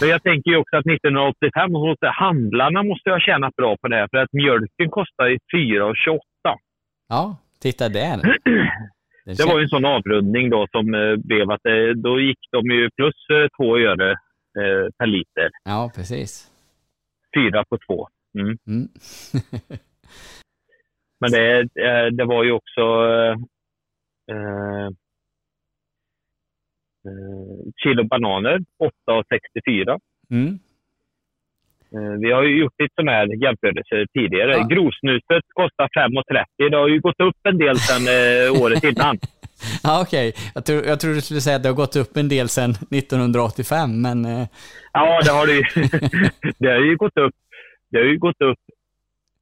[0.00, 3.96] Men jag tänker ju också att 1985, hos handlarna måste ha tjänat bra på det
[3.96, 4.08] här.
[4.10, 6.18] För att mjölken kostar ju 4,28.
[7.08, 8.16] Ja, titta där.
[9.36, 12.66] Det var ju en sån avrundning då som eh, blev att eh, då gick de
[12.66, 14.16] ju plus eh, två öre
[14.98, 15.50] per liter.
[15.64, 16.50] Ja, precis.
[17.36, 18.08] Fyra på två.
[18.38, 18.58] Mm.
[18.66, 18.88] Mm.
[21.20, 21.68] Men det,
[22.10, 22.80] det var ju också
[24.30, 24.88] eh,
[27.82, 28.58] kilo bananer,
[29.08, 29.98] 8,64.
[30.30, 30.58] Mm.
[31.94, 34.52] Eh, Vi har ju gjort lite sådana här jämförelser tidigare.
[34.52, 34.66] Ja.
[34.70, 36.70] Grovsnuset kostar 5,30.
[36.70, 39.18] Det har ju gått upp en del sedan eh, året innan.
[39.82, 40.32] Ja, okej.
[40.54, 42.70] Jag, tror, jag tror du skulle säga att det har gått upp en del sedan
[42.70, 44.24] 1985, men...
[44.24, 44.46] Eh,
[44.92, 45.62] Ja, det har det ju.
[46.58, 47.34] det har ju gått upp.
[47.90, 48.58] Det har ju gått upp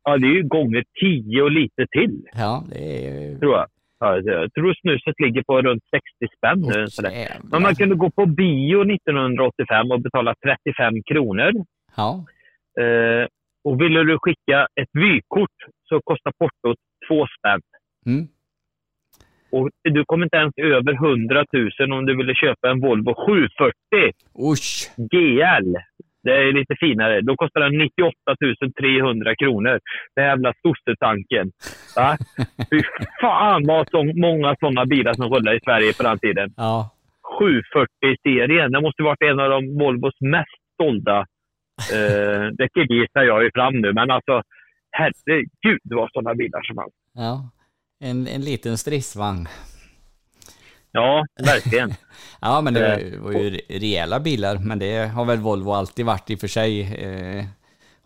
[0.04, 3.38] ja, det är ju gånger tio och lite till, Ja, det är...
[3.38, 3.66] tror jag.
[3.98, 6.86] Ja, jag tror snuset ligger på runt 60 spänn nu.
[6.86, 7.12] Sådär.
[7.50, 11.52] Men man kunde gå på bio 1985 och betala 35 kronor.
[11.96, 12.24] Ja,
[12.80, 13.26] Eh,
[13.64, 16.78] och ville du skicka ett vykort så kostar portot
[17.08, 17.60] två spänn.
[18.06, 18.28] mm.
[19.52, 21.44] Och du kom inte ens över 100
[21.78, 23.72] 000 om du ville köpa en Volvo 740
[24.52, 24.90] Usch!
[24.96, 25.76] GL.
[26.26, 27.20] Det är lite finare.
[27.20, 29.80] Då kostar den 98 300 kronor.
[30.14, 31.46] Den jävla sossetanken.
[31.96, 32.16] Va?
[32.70, 32.80] Fy
[33.20, 36.48] fan vad så många sådana bilar som rullade i Sverige på den tiden.
[36.56, 36.90] Ja,
[37.40, 38.72] 740-serien.
[38.72, 41.18] Det måste varit en av de Volvos mest sålda.
[41.94, 44.42] Eh, det gissar jag ju fram nu, men alltså
[44.90, 46.94] herregud vad sådana bilar som fanns.
[47.14, 47.50] ja.
[48.00, 49.46] En, en liten stridsvagn.
[50.96, 51.90] Ja, verkligen.
[52.40, 56.30] Ja, men det Eh, var ju rejäla bilar, men det har väl Volvo alltid varit
[56.30, 56.80] i och för sig.
[57.04, 57.44] Eh,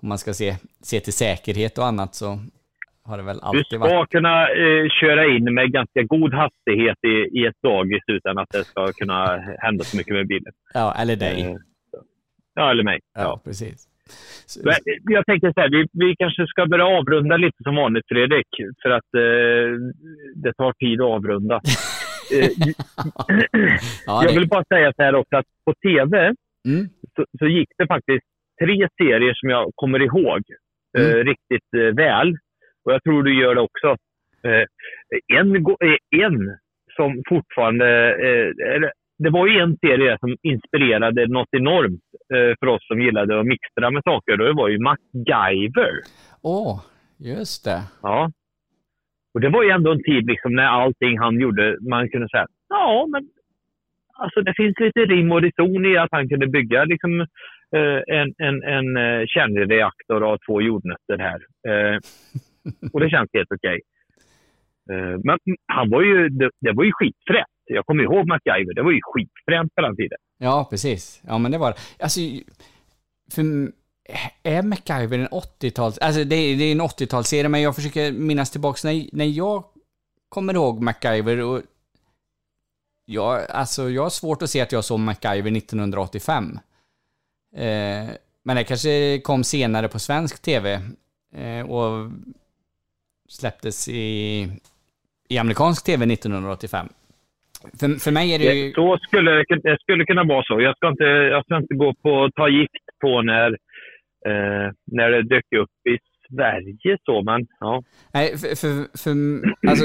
[0.03, 2.38] om man ska se, se till säkerhet och annat så
[3.05, 4.11] har det väl Du alltid ska varit.
[4.11, 8.64] kunna eh, köra in med ganska god hastighet i, i ett dagis utan att det
[8.64, 10.53] ska kunna hända så mycket med bilen.
[10.74, 11.41] Ja, eller dig.
[11.43, 11.57] Eh,
[12.55, 13.01] Ja, eller mig.
[13.14, 13.41] Ja, Ja.
[13.45, 13.86] precis.
[14.47, 14.74] Så, Men
[15.14, 18.47] Jag tänkte så här, vi, vi kanske ska börja avrunda lite som vanligt, Fredrik.
[18.82, 19.70] För att eh,
[20.34, 21.61] det tar tid att avrunda.
[22.33, 22.49] Eh,
[24.07, 26.18] ja, jag vill bara säga så här också att på TV
[26.68, 28.24] mm, så, så gick det faktiskt
[28.62, 30.41] tre serier som jag kommer ihåg
[30.99, 31.26] eh, Mm.
[31.26, 32.37] riktigt eh, väl.
[32.85, 33.89] Och jag tror du gör det också.
[34.45, 34.64] Eh,
[35.39, 36.59] en, eh, en
[36.97, 37.89] som fortfarande...
[38.14, 42.01] Eh, det var ju en serie som inspirerade något enormt
[42.35, 44.37] eh, för oss som gillade att mixtra med saker.
[44.37, 45.91] Det var ju MacGyver.
[46.43, 46.81] åh,
[47.18, 47.83] just det.
[48.03, 48.31] Ja.
[49.35, 52.47] Och det var ju ändå en tid liksom när allting han gjorde, man kunde säga
[52.68, 53.28] ja, men
[54.14, 57.20] alltså det finns lite rim och reson i att han kunde bygga liksom
[57.76, 61.41] eh, en, en, en eh, kärnreaktor av två jordnötter här.
[61.68, 61.99] Eh,
[62.93, 63.81] och det känns helt okej.
[65.24, 67.61] Men han var ju, det, det var ju skitfränt.
[67.64, 70.18] Jag kommer ihåg MacGyver, det var ju skitfränt på den tiden.
[70.39, 71.22] Ja, precis.
[71.26, 72.05] Ja, men det var det.
[72.05, 72.20] Alltså,
[73.35, 73.43] för
[74.43, 75.99] är MacGyver en 80-tals...
[75.99, 79.65] Alltså det är, det är en 80-talsserie, men jag försöker minnas tillbaks när, när jag
[80.29, 81.63] kommer ihåg MacGyver och...
[83.05, 86.59] Jag, alltså, jag har svårt att se att jag såg MacGyver 1985.
[87.57, 88.09] Eh,
[88.45, 90.81] men det kanske kom senare på svensk tv
[91.35, 92.11] eh, och
[93.29, 94.49] släpptes i,
[95.29, 96.89] i amerikansk tv 1985.
[97.81, 98.73] För, för mig är det ju...
[98.73, 100.61] Så skulle det, det skulle kunna vara så.
[100.61, 103.57] Jag ska inte, jag ska inte gå på ta gift på när,
[104.27, 105.99] eh, när det dök upp i
[106.35, 107.83] Sverige så, men ja.
[108.12, 109.11] Nej, för, för, för
[109.68, 109.85] alltså,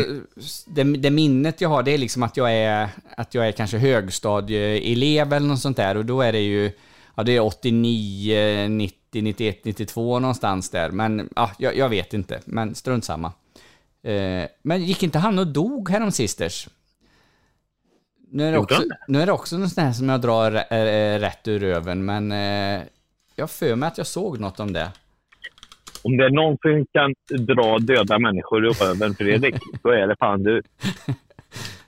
[0.68, 3.78] det, det minnet jag har det är liksom att jag är, att jag är kanske
[3.78, 6.72] högstadieelev eller något sånt där och då är det ju,
[7.16, 10.92] ja det är 89, 90, 91, 92 någonstans där.
[10.92, 13.32] Men ja, jag, jag vet inte, men strunt samma.
[14.04, 16.70] Eh, men gick inte han och dog härom sisters?
[18.32, 21.20] Nu är det också, nu är det också något sånt här som jag drar eh,
[21.20, 22.82] rätt ur röven, men eh,
[23.36, 24.92] jag för mig att jag såg något om det.
[26.04, 27.14] Om det är någon som kan
[27.46, 30.62] dra döda människor i röven, Fredrik, då är det fan du.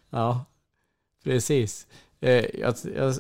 [0.09, 0.45] Ja,
[1.23, 1.87] precis.
[2.21, 3.13] Eh, jag, jag,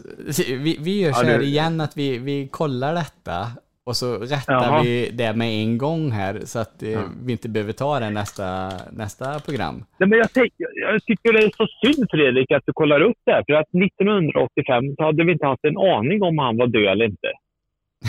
[0.47, 3.47] vi, vi gör Ja, så här du- igen att vi, vi kollar detta
[3.85, 4.83] och så rättar Jaha.
[4.83, 7.01] vi det med en gång här så att eh, Ja.
[7.25, 9.85] vi inte behöver ta det nästa, nästa program.
[9.97, 13.17] Nej, men jag, tänk, jag tycker det är så synd, Fredrik, att du kollar upp
[13.25, 13.43] det här.
[13.47, 17.05] För att 1985 så hade vi inte haft en aning om han var död eller
[17.05, 17.27] inte.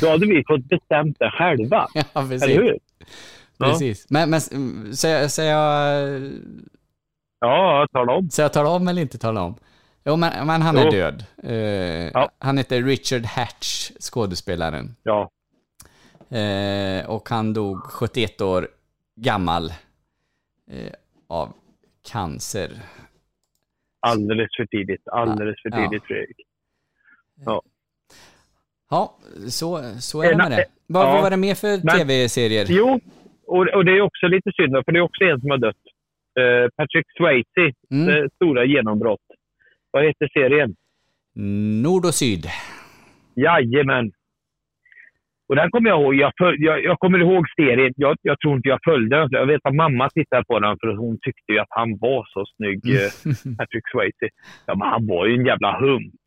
[0.00, 1.86] Då hade vi fått bestämt det själva.
[1.94, 2.42] Ja, precis.
[2.42, 2.78] Eller hur?
[3.58, 3.66] Ja.
[3.66, 4.10] precis.
[4.10, 6.20] Men, men mm, ska jag, jag,
[7.40, 8.30] Ja, tala om.
[8.30, 9.54] ska jag tala om eller inte tala om?
[10.04, 10.90] Jo, men, men han är Jo.
[10.90, 11.24] död.
[11.42, 12.30] Eh, Ja.
[12.38, 14.96] Han heter Richard Hatch, skådespelaren.
[15.02, 15.30] Ja.
[16.38, 18.68] Eh, och han dog 71 år
[19.16, 19.70] gammal
[20.70, 20.92] eh,
[21.26, 21.52] av
[22.10, 22.70] cancer.
[24.00, 25.08] Alldeles för tidigt.
[25.08, 25.76] Alldeles för Ja.
[25.90, 26.36] tidigt, Fredrik.
[27.44, 27.62] Ja,
[29.48, 30.64] så, så är det med det.
[30.86, 31.22] Vad, ja.
[31.22, 32.66] var det mer för Men- tv-serier?
[32.68, 33.00] Jo,
[33.46, 35.76] och, och det är också lite synd, för det är också en som har dött.
[36.40, 38.08] Eh, Patrick Swayze, Mm.
[38.08, 39.20] eh, stora genombrott.
[39.90, 40.74] Vad heter serien?
[41.82, 42.46] Nord och Syd.
[43.36, 44.12] Jajamän.
[45.48, 46.14] Och den kommer jag ihåg.
[46.14, 47.92] Jag, föl, jag, jag kommer ihåg serien.
[47.96, 49.28] Jag, jag tror inte jag följde den.
[49.30, 52.44] Jag vet att mamma tittade på den för hon tyckte ju att han var så
[52.56, 53.10] snygg, eh,
[53.58, 54.28] Patrick Swayze.
[54.66, 56.20] Ja, men han var ju en jävla hunk.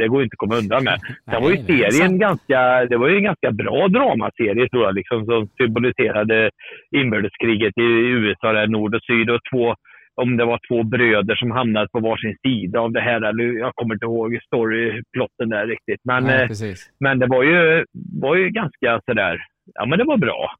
[0.00, 0.98] Det går inte att komma undan med.
[1.30, 2.58] Sen var ju serien ganska,
[2.90, 6.50] det var ju en ganska bra dramaserie tror jag, liksom, som symboliserade
[6.96, 7.88] inbördeskriget i
[8.18, 9.30] USA, där nord och syd.
[9.30, 9.74] Och två,
[10.22, 13.20] om det var två bröder som hamnade på varsin sida av det här.
[13.28, 16.00] Eller, jag kommer inte ihåg storyplotten där riktigt.
[16.04, 17.84] Men, Nej, eh, men det var ju,
[18.22, 19.38] var ju ganska sådär,
[19.74, 20.50] ja men det var bra.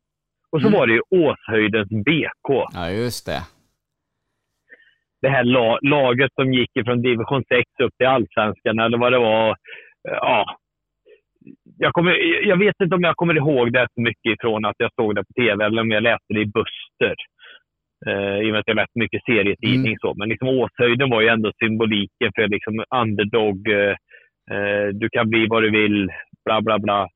[0.52, 0.78] Och så Mm.
[0.78, 2.48] var det ju Åshöjdens BK.
[2.74, 3.40] Ja, just det.
[5.22, 9.18] Det här la, laget som gick ifrån division 6 upp till allsvenskan eller vad det
[9.18, 9.56] var.
[10.02, 10.56] Ja.
[11.78, 12.12] Jag, kommer,
[12.48, 15.24] jag vet inte om jag kommer ihåg det så mycket ifrån att jag såg det
[15.24, 17.14] på tv eller om jag läste det i Buster.
[18.06, 19.98] Eh, I och med att jag läste mycket serietidning.
[19.98, 20.14] Så.
[20.14, 23.68] Men liksom Åshöjden var ju ändå symboliken för liksom underdog.
[23.68, 23.94] Eh,
[24.52, 26.08] eh, du kan bli vad du vill.
[26.44, 27.08] Bla, bla, bla.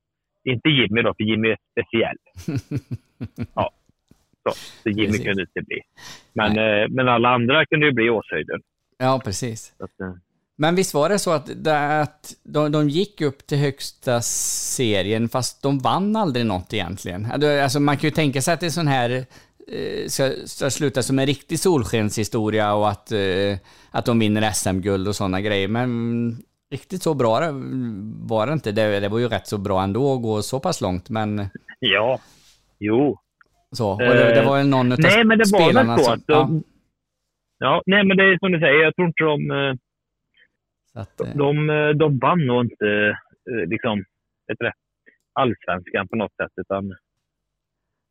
[0.49, 2.17] Inte Jimmy då, för Jimmy är speciell.
[3.55, 3.71] ja.
[4.49, 4.51] Så,
[4.82, 5.24] så Jimmy Precis.
[5.24, 5.80] kunde inte bli.
[6.32, 8.61] Men, eh, men alla andra kunde ju bli Åshöjden.
[8.99, 9.72] Ja, precis.
[9.78, 10.14] Att, eh,
[10.57, 14.20] Men visst var det så att, att de, de gick upp till högsta
[14.76, 17.26] serien fast de vann aldrig något egentligen?
[17.42, 19.11] Alltså man kan ju tänka sig att det är sån här
[19.68, 23.57] eh, ska, ska sluta som en riktig solskenshistoria och att, eh,
[23.90, 25.68] att de vinner SM-guld och sådana grejer.
[25.68, 27.40] Men riktigt så bra
[28.26, 28.72] var det inte.
[28.72, 31.47] Det, det var ju rätt så bra ändå att gå så pass långt, men
[31.78, 32.20] ja,
[32.78, 33.18] jo.
[33.75, 33.91] Så.
[33.91, 36.14] Och det, det var ju någon av Nej, men det var spelarna väl så som...
[36.14, 36.62] att de,
[37.59, 37.83] ja.
[37.87, 38.83] nej, men det är som du säger.
[38.85, 39.51] Jag tror inte de...
[39.51, 39.75] eh,
[41.01, 43.16] att, eh, De, eh, de vann nog inte
[43.51, 44.05] eh, liksom,
[44.47, 44.72] det,
[45.33, 46.53] allsvenskan på något sätt.
[46.57, 46.95] Utan,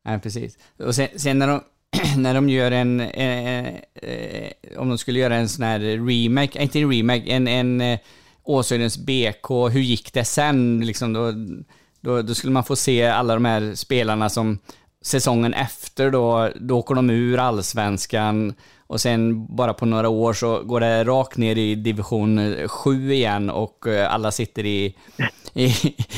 [0.06, 0.58] Nej, precis.
[0.78, 1.62] Och sen, sen när de,
[2.18, 6.80] när de gör en, eh, eh, om de skulle göra en sån här remake, inte
[6.80, 8.00] en remake, en, en eh,
[8.46, 10.80] Åshöjdens BK, hur gick det sen?
[10.86, 11.32] Liksom då,
[12.02, 14.60] då, då skulle man få se alla de här spelarna som
[15.04, 18.54] säsongen efter då, då åker de ur allsvenskan
[18.88, 23.50] och sen bara på några år så går det rakt ner i division 7 igen
[23.50, 24.96] och eh, alla sitter i,
[25.54, 25.74] i,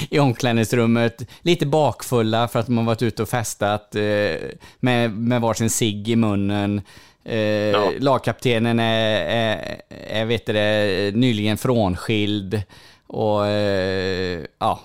[0.09, 4.35] i omklädningsrummet lite bakfulla för att har varit ute och festat eh,
[4.79, 6.81] med, med varsin cigg i munnen.
[7.25, 12.61] Eh, Lagkaptenen är, är, är vet det, nyligen frånskild
[13.07, 14.79] och eh, ja,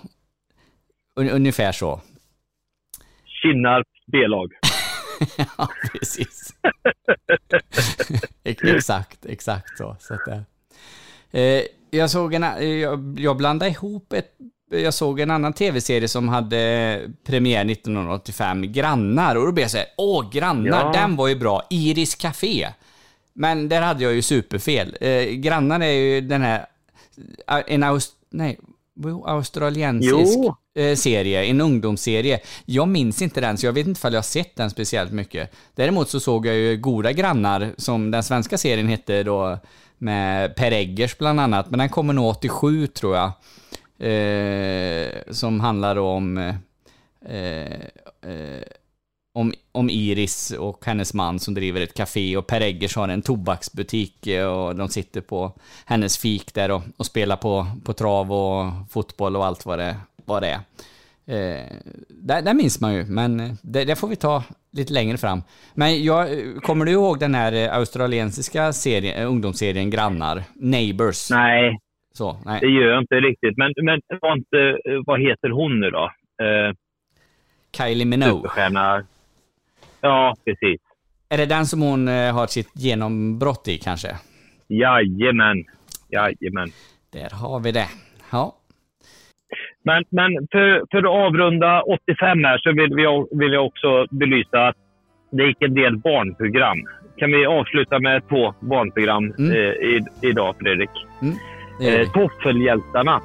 [1.17, 2.01] un, ungefär så.
[3.43, 4.53] Kinnarps B-lag.
[5.37, 6.55] ja, precis.
[8.45, 9.97] exakt, exakt så.
[10.01, 10.29] så att,
[11.31, 12.43] eh, jag såg en,
[12.81, 14.33] jag, jag blandade ihop ett,
[14.71, 19.87] jag såg en annan tv-serie som hade premiär 1985, Grannar, och då blev jag såhär,
[19.97, 20.93] åh, Grannar, Ja.
[20.93, 22.69] den var ju bra, Iris Café.
[23.33, 24.97] Men där hade jag ju superfel.
[25.01, 26.67] Eh, Grannar är ju den här,
[27.67, 28.59] en aust, nej,
[29.25, 30.57] australiensisk Jo.
[30.75, 32.41] Eh, serie, en ungdomsserie.
[32.65, 35.51] Jag minns inte den, så jag vet inte ifall jag har sett den speciellt mycket.
[35.75, 39.59] Däremot så såg jag ju Goda grannar, som den svenska serien hette då,
[39.99, 43.33] med Per Eggers bland annat, men den kommer nog 87 tror jag.
[44.11, 46.55] Eh, som handlar om eh,
[48.23, 48.63] eh,
[49.33, 53.23] om, om Iris och hennes man som driver ett café och Per Eggers har en
[53.23, 55.53] tobaksbutik eh, och de sitter på
[55.85, 59.97] hennes fik där och, och spelar på, på trav och fotboll och allt vad det,
[60.31, 60.61] vad det är.
[61.27, 61.67] Eh,
[62.09, 65.43] där, där minns man ju, men eh, det, det får vi ta lite längre fram.
[65.75, 70.43] Men jag, eh, kommer du ihåg den här eh, australiensiska serien, ungdomsserien Grannar?
[70.55, 71.31] Neighbors?
[71.31, 71.79] Nej,
[72.15, 72.61] Så, nej.
[72.61, 73.57] det gör jag inte riktigt.
[73.57, 73.95] Men, men
[74.37, 76.05] inte, vad heter hon nu då?
[76.45, 76.75] Eh,
[77.77, 78.35] Kylie Minogue.
[78.37, 79.05] superstjärna.
[80.01, 80.81] Ja, precis.
[81.29, 84.17] Är det den som hon har sitt genombrott i kanske?
[84.69, 85.65] Jajamän.
[86.09, 86.71] Jajamän.
[87.13, 87.89] Där har vi det.
[88.31, 88.57] Ja.
[89.85, 93.07] Men, men för, för att avrunda 85 här så vill, vi,
[93.39, 94.77] vill jag också belysa att
[95.33, 96.79] det gick en del barnprogram.
[97.17, 99.51] Kan vi avsluta med två barnprogram Mm.
[99.51, 100.91] eh, i, idag, Fredrik?
[101.81, 102.01] Vi.
[102.01, 103.21] Eh, Toffelhjältarna.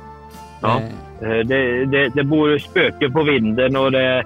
[0.61, 0.79] Ja.
[0.81, 0.89] Eh,
[1.21, 4.23] Eh, det, det, det bor spöken på vinden och det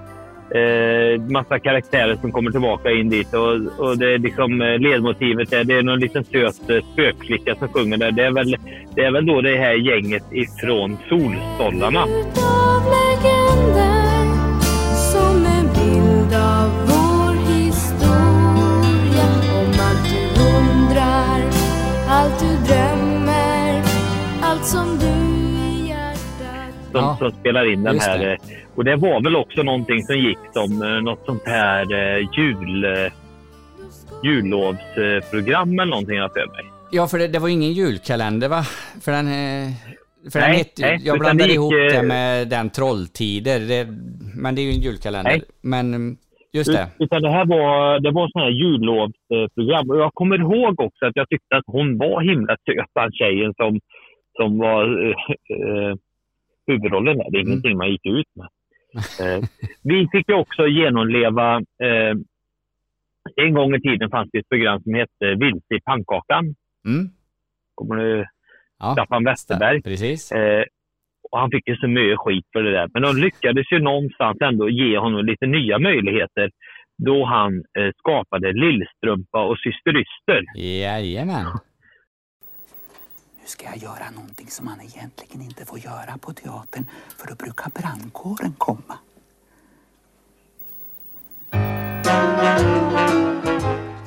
[0.54, 3.34] eh, massa karaktärer som kommer tillbaka in dit.
[3.34, 7.54] Och, och det är liksom eh, ledmotivet är, det är någon liten söt eh, spökflicka
[7.54, 8.12] som sjunger där.
[8.12, 8.56] Det är väl,
[8.94, 12.06] det är väl då det här gänget ifrån Solstollarna.
[22.12, 23.82] Allt du drömmer,
[24.42, 28.38] allt som du i hjärtat som, Ja, som spelar in den här.
[28.80, 32.84] Och det var väl också någonting som gick som eh, något sånt här eh, jul,
[32.84, 33.12] eh,
[34.24, 36.64] jullovsprogram eller någonting jag för mig.
[36.90, 38.62] Ja, för det, det var ingen julkalender va?
[39.04, 39.26] För den...
[40.32, 43.60] För den Nej, hette, nej, jag blandade gick, ihop det med den Trolltider.
[43.60, 43.88] Det,
[44.42, 45.30] men det är ju en julkalender.
[45.30, 45.42] Nej.
[45.62, 46.16] Men mm,
[46.52, 46.86] just det.
[46.98, 49.90] Utan det här var, det var sån här jullovsprogram.
[49.90, 53.54] Och jag kommer ihåg också att jag tyckte att hon var himla söt, den tjejen
[53.56, 53.80] som,
[54.36, 55.14] som var
[56.66, 57.30] huvudrollen där.
[57.30, 57.52] Det är Mm.
[57.52, 58.48] ingenting man gick ut med.
[59.20, 59.44] Eh,
[59.82, 61.56] vi fick ju också genomleva...
[61.56, 62.14] Eh,
[63.36, 66.44] en gång i tiden fanns det ett program som hette Vilse i pannkakan.
[66.86, 67.08] Mm.
[67.74, 68.26] Kommer du
[68.78, 69.82] Ja, Staffan Westerberg.
[69.82, 70.32] Precis.
[70.32, 70.64] Eh,
[71.30, 72.88] Och han fick ju så mycket skit för det där.
[72.92, 76.50] Men de lyckades ju någonstans ändå ge honom lite nya möjligheter
[76.98, 80.42] då han eh, skapade Lillstrumpa och Syster Yster.
[80.56, 81.46] Jajamän.
[83.50, 86.86] Nu ska jag göra någonting som man egentligen inte får göra på teatern
[87.18, 88.98] för då brukar brandkåren komma.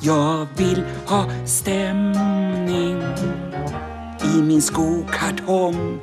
[0.02, 3.02] Jag vill ha stämning
[4.36, 6.00] i min skokartong.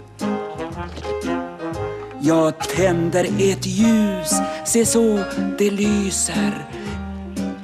[2.21, 4.33] Jag tänder ett ljus,
[4.67, 5.25] se så
[5.59, 6.69] det lyser.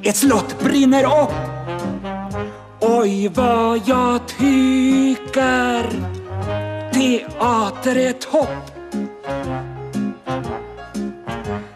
[0.02, 1.55] Ett slott brinner upp.
[2.88, 5.90] Oj, vad jag tycker
[6.92, 8.70] teater är topp.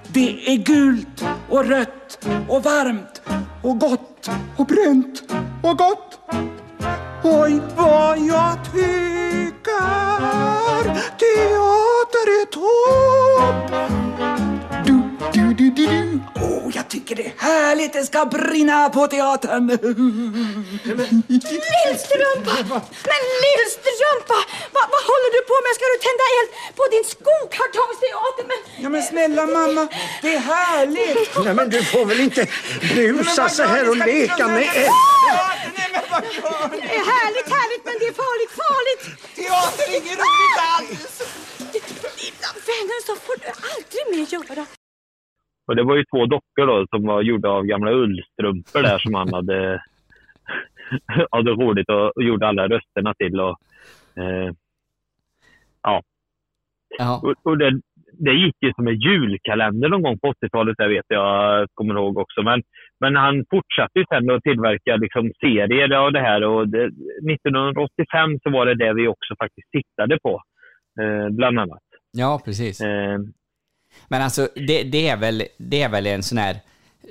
[0.09, 3.23] Det är gult och rött och varmt
[3.63, 5.23] och gott och brunt
[5.63, 6.21] och gott.
[7.25, 9.51] Oj, vad jag tycker
[11.19, 13.71] teater är topp.
[15.21, 16.21] Du, du, du, du.
[16.35, 19.67] Åh, jag tycker det är härligt det ska brinna på teatern.
[21.77, 22.55] Lillstrumpa!
[23.11, 24.39] Men Lillstrumpa!
[24.77, 25.73] Vad, vad håller du på med?
[25.79, 28.45] Ska du tända eld på din skokartongsteater?
[28.51, 28.59] Men...
[28.83, 29.89] Ja, men snälla mamma,
[30.23, 31.45] det är härligt.
[31.45, 32.47] Nej, men du får väl inte
[32.95, 34.95] busa så här och leka med eld?
[36.71, 39.03] Det är härligt, härligt, men det är farligt, farligt!
[39.37, 41.23] Teater är inget roligt alls!
[42.21, 44.67] Lilla vännen, så får du aldrig mer göra.
[45.71, 49.15] Och det var ju två dockor då som var gjorda av gamla ullstrumpor där som
[49.15, 49.83] han hade,
[51.31, 53.41] hade roligt och, och gjorde alla rösterna till.
[53.41, 53.57] Och,
[54.17, 54.53] eh,
[55.83, 56.03] ja.
[57.23, 57.81] Och, och det,
[58.13, 62.19] det gick ju som en julkalender någon gång på 80-talet, det vet jag, kommer ihåg
[62.19, 62.43] också.
[62.43, 62.63] Men,
[63.01, 68.39] men han fortsatte ju sen att tillverka liksom serier av det här och det, 1985
[68.43, 70.43] så var det det vi också faktiskt tittade på,
[71.01, 71.83] eh, bland annat.
[72.13, 72.81] Ja, precis.
[72.81, 73.19] Eh,
[74.09, 76.61] men alltså, det, det, är väl, det är väl en sån här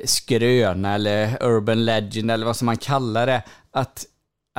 [0.06, 3.42] skröna eller urban legend eller vad som man kallar det.
[3.72, 4.06] Att,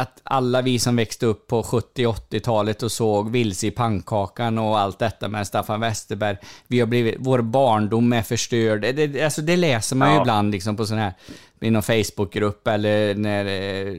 [0.00, 4.98] att alla vi som växte upp på 70-80-talet och såg Vilse i pannkakan och allt
[4.98, 6.36] detta med Staffan Westerberg,
[6.66, 8.80] vi har blivit, vår barndom är förstörd.
[8.80, 10.20] Det, alltså det läser man ju Ja.
[10.20, 11.12] ibland liksom på sån här,
[11.60, 13.94] i någon Facebookgrupp eller när eh,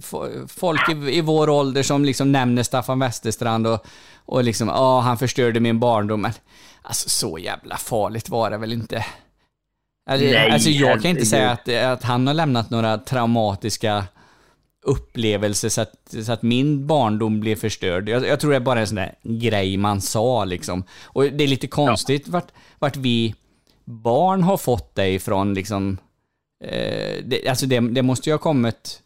[0.00, 3.86] fo- folk i, i vår ålder som liksom nämner Staffan Westerstrand och,
[4.24, 6.20] och liksom, ja, han förstörde min barndom.
[6.20, 6.32] Men
[6.82, 9.04] alltså så jävla farligt var det väl inte?
[10.10, 14.04] Alltså, Nej, alltså jag kan inte säga att, att han har lämnat några traumatiska
[14.86, 18.08] upplevelser så att, så att min barndom blev förstörd.
[18.08, 20.84] Jag, jag tror det är bara en sån där grej man sa liksom.
[21.02, 23.34] Och det är lite konstigt vart, vart vi
[23.84, 25.98] barn har fått det ifrån liksom.
[26.64, 29.02] Eh, det, alltså det, det måste ju ha kommit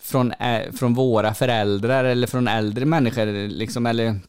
[0.00, 4.20] från, eh, från våra föräldrar eller från äldre människor liksom, eller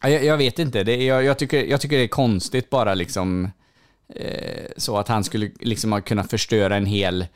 [0.00, 2.94] Ja, Jag, jag vet inte, det, jag, jag, tycker, jag tycker det är konstigt bara
[2.94, 3.50] liksom
[4.14, 7.26] eh, så att han skulle liksom ha kunnat förstöra en hel,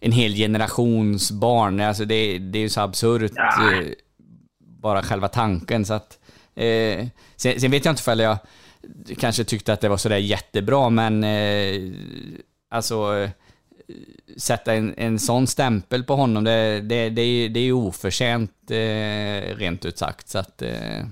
[0.00, 1.80] en hel generations barn.
[1.80, 3.88] Alltså det, det är ju så absurt, eh,
[4.58, 5.84] bara själva tanken.
[5.84, 6.18] Så att,
[6.54, 7.06] eh,
[7.36, 8.38] sen, sen vet jag inte ifall jag
[9.18, 11.92] kanske tyckte att det var sådär jättebra, men eh,
[12.70, 13.30] alltså eh,
[14.36, 18.70] sätta en, en sån stämpel på honom, det, det, det, är, det är ju oförtjänt
[18.70, 20.28] eh, rent ut sagt.
[20.28, 21.04] Så att, eh,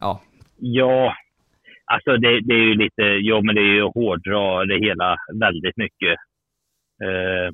[0.00, 0.20] ja.
[0.56, 1.14] Ja,
[1.84, 5.16] alltså det, det är ju lite, ja men det är ju att hårdra det hela
[5.34, 6.18] väldigt mycket.
[7.04, 7.52] Eh,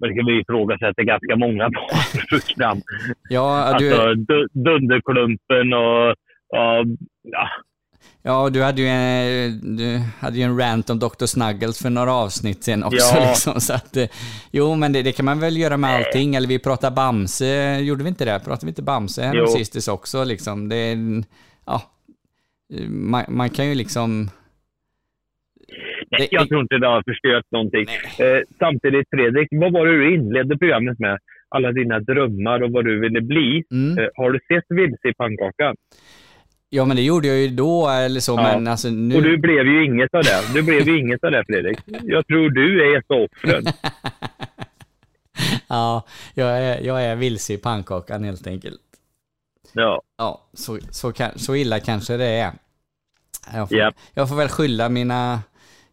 [0.00, 2.82] men det kan vi ifrågasätta ganska många barnprogram.
[3.28, 6.86] Ja, du, Alltså du, Dunderklumpen och, och
[7.22, 7.48] ja,
[8.22, 11.26] ja, du hade ju en, du hade ju en rant om Dr.
[11.26, 13.16] Snuggles för några avsnitt sen också.
[13.16, 13.28] Ja.
[13.28, 14.08] Liksom, så att, eh,
[14.50, 16.34] jo, men det, det kan man väl göra med allting.
[16.34, 18.40] Eller vi pratar Bamse, gjorde vi inte det?
[18.44, 19.46] Pratade vi inte Bamse Jo.
[19.46, 20.24] sistis också?
[20.24, 20.68] Liksom.
[20.68, 20.96] Det,
[21.66, 21.82] ja,
[22.88, 24.30] man, man kan ju liksom...
[26.10, 27.86] Nej, jag tror inte det har förstört någonting.
[28.18, 31.18] Eh, samtidigt, Fredrik, vad var det du inledde programmet med?
[31.48, 33.64] Alla dina drömmar och vad du ville bli.
[33.72, 33.98] Mm.
[33.98, 35.76] Eh, har du sett Vilse i pannkakan?
[36.70, 38.42] Ja, men det gjorde jag ju då eller så, Ja.
[38.42, 39.16] men alltså nu...
[39.16, 40.54] Och du blev ju inget av det.
[40.54, 41.78] Du blev ju inget av det, Fredrik.
[42.02, 43.64] Jag tror du är ett av offren.
[45.68, 48.80] Ja, jag är, jag är vilse i pannkakan helt enkelt.
[49.72, 50.02] Ja.
[50.18, 52.52] Ja, så, så, kan, så illa kanske det är.
[53.54, 53.94] Jag får, Japp.
[54.14, 55.40] jag får väl skylla mina,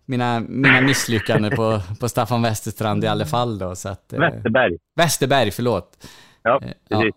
[0.06, 3.76] mina, mina misslyckanden på, på Staffan Westerstrand i alla fall då.
[3.76, 4.78] Så att, eh, Westerberg.
[4.96, 6.08] Westerberg, förlåt.
[6.44, 7.16] Ja, Eh, precis.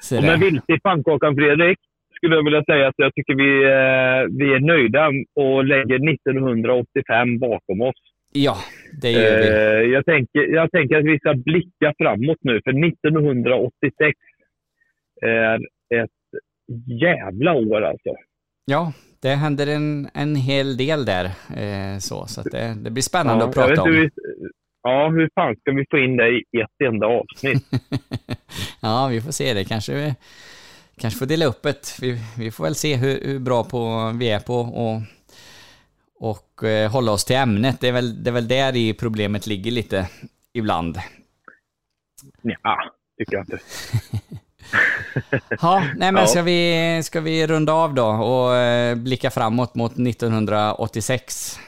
[0.00, 0.28] Så Och det.
[0.28, 1.78] med Vilse i pannkakan, Fredrik,
[2.16, 7.38] skulle jag vilja säga att jag tycker vi, eh, vi är nöjda och lägger 1985
[7.38, 7.94] bakom oss.
[8.32, 8.56] Ja,
[9.02, 9.48] det gör vi.
[9.48, 14.18] Eh, jag, tänker, jag tänker att vi ska blicka framåt nu, för 1986
[15.22, 15.54] är
[15.94, 16.10] ett
[17.00, 18.10] jävla år alltså.
[18.64, 21.24] Ja, det händer en, en hel del där.
[21.56, 23.88] Eh, så så det, det blir spännande ja, att prata om.
[23.88, 24.10] hur
[24.82, 27.64] ja, hur fan ska vi få in det i ett enda avsnitt?
[28.80, 29.64] Ja, vi får se det.
[29.64, 30.14] Kanske vi
[30.98, 31.98] kanske får dela upp det.
[32.00, 35.00] Vi, vi får väl se hur, hur bra på vi är på och,
[36.14, 37.80] och eh, hålla oss till ämnet.
[37.80, 40.08] Det är, väl, det är väl där i problemet ligger lite
[40.52, 40.98] ibland.
[42.42, 43.58] ja, tycker jag inte.
[45.60, 46.26] Ja, nej men Ja.
[46.26, 51.58] ska, vi, ska vi runda av då och eh, blicka framåt mot 1986?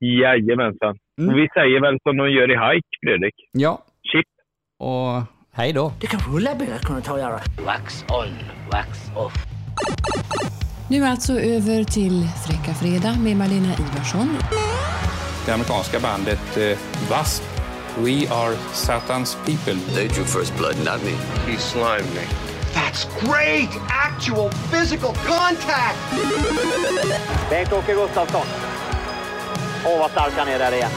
[0.00, 0.96] Jajamensan.
[1.20, 1.30] Mm.
[1.34, 3.34] Och vi säger väl som de gör i Hike, Fredrik.
[3.52, 3.82] Ja.
[4.12, 4.26] Chip.
[4.78, 5.22] Och
[5.52, 5.92] hej då.
[6.00, 7.40] Det kanske rullarbrädan kunde ta och göra.
[7.66, 8.28] Wax on,
[8.72, 9.32] wax off.
[10.90, 14.28] Nu alltså över till Fräcka Fredag med Malena Ivarsson.
[15.46, 17.57] Det amerikanska bandet eh, W.A.S.P.
[18.02, 19.74] We are Satan's people.
[19.94, 21.16] They drew first blood, not me.
[21.46, 22.22] He slimed me.
[22.72, 23.70] That's great!
[23.90, 25.98] Actual physical contact!
[27.50, 28.46] Bengt-Åke Gustafsson.
[29.86, 30.90] Åh, vad stark han är där igen.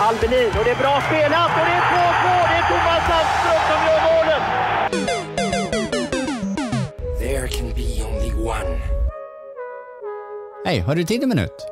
[0.00, 1.92] Albelin, och det är bra spelat och det är 2-2.
[2.48, 4.42] Det är Thomas Sandström som gör målet.
[7.18, 8.80] There can be only one.
[10.64, 11.66] Hej, har du tid en minut?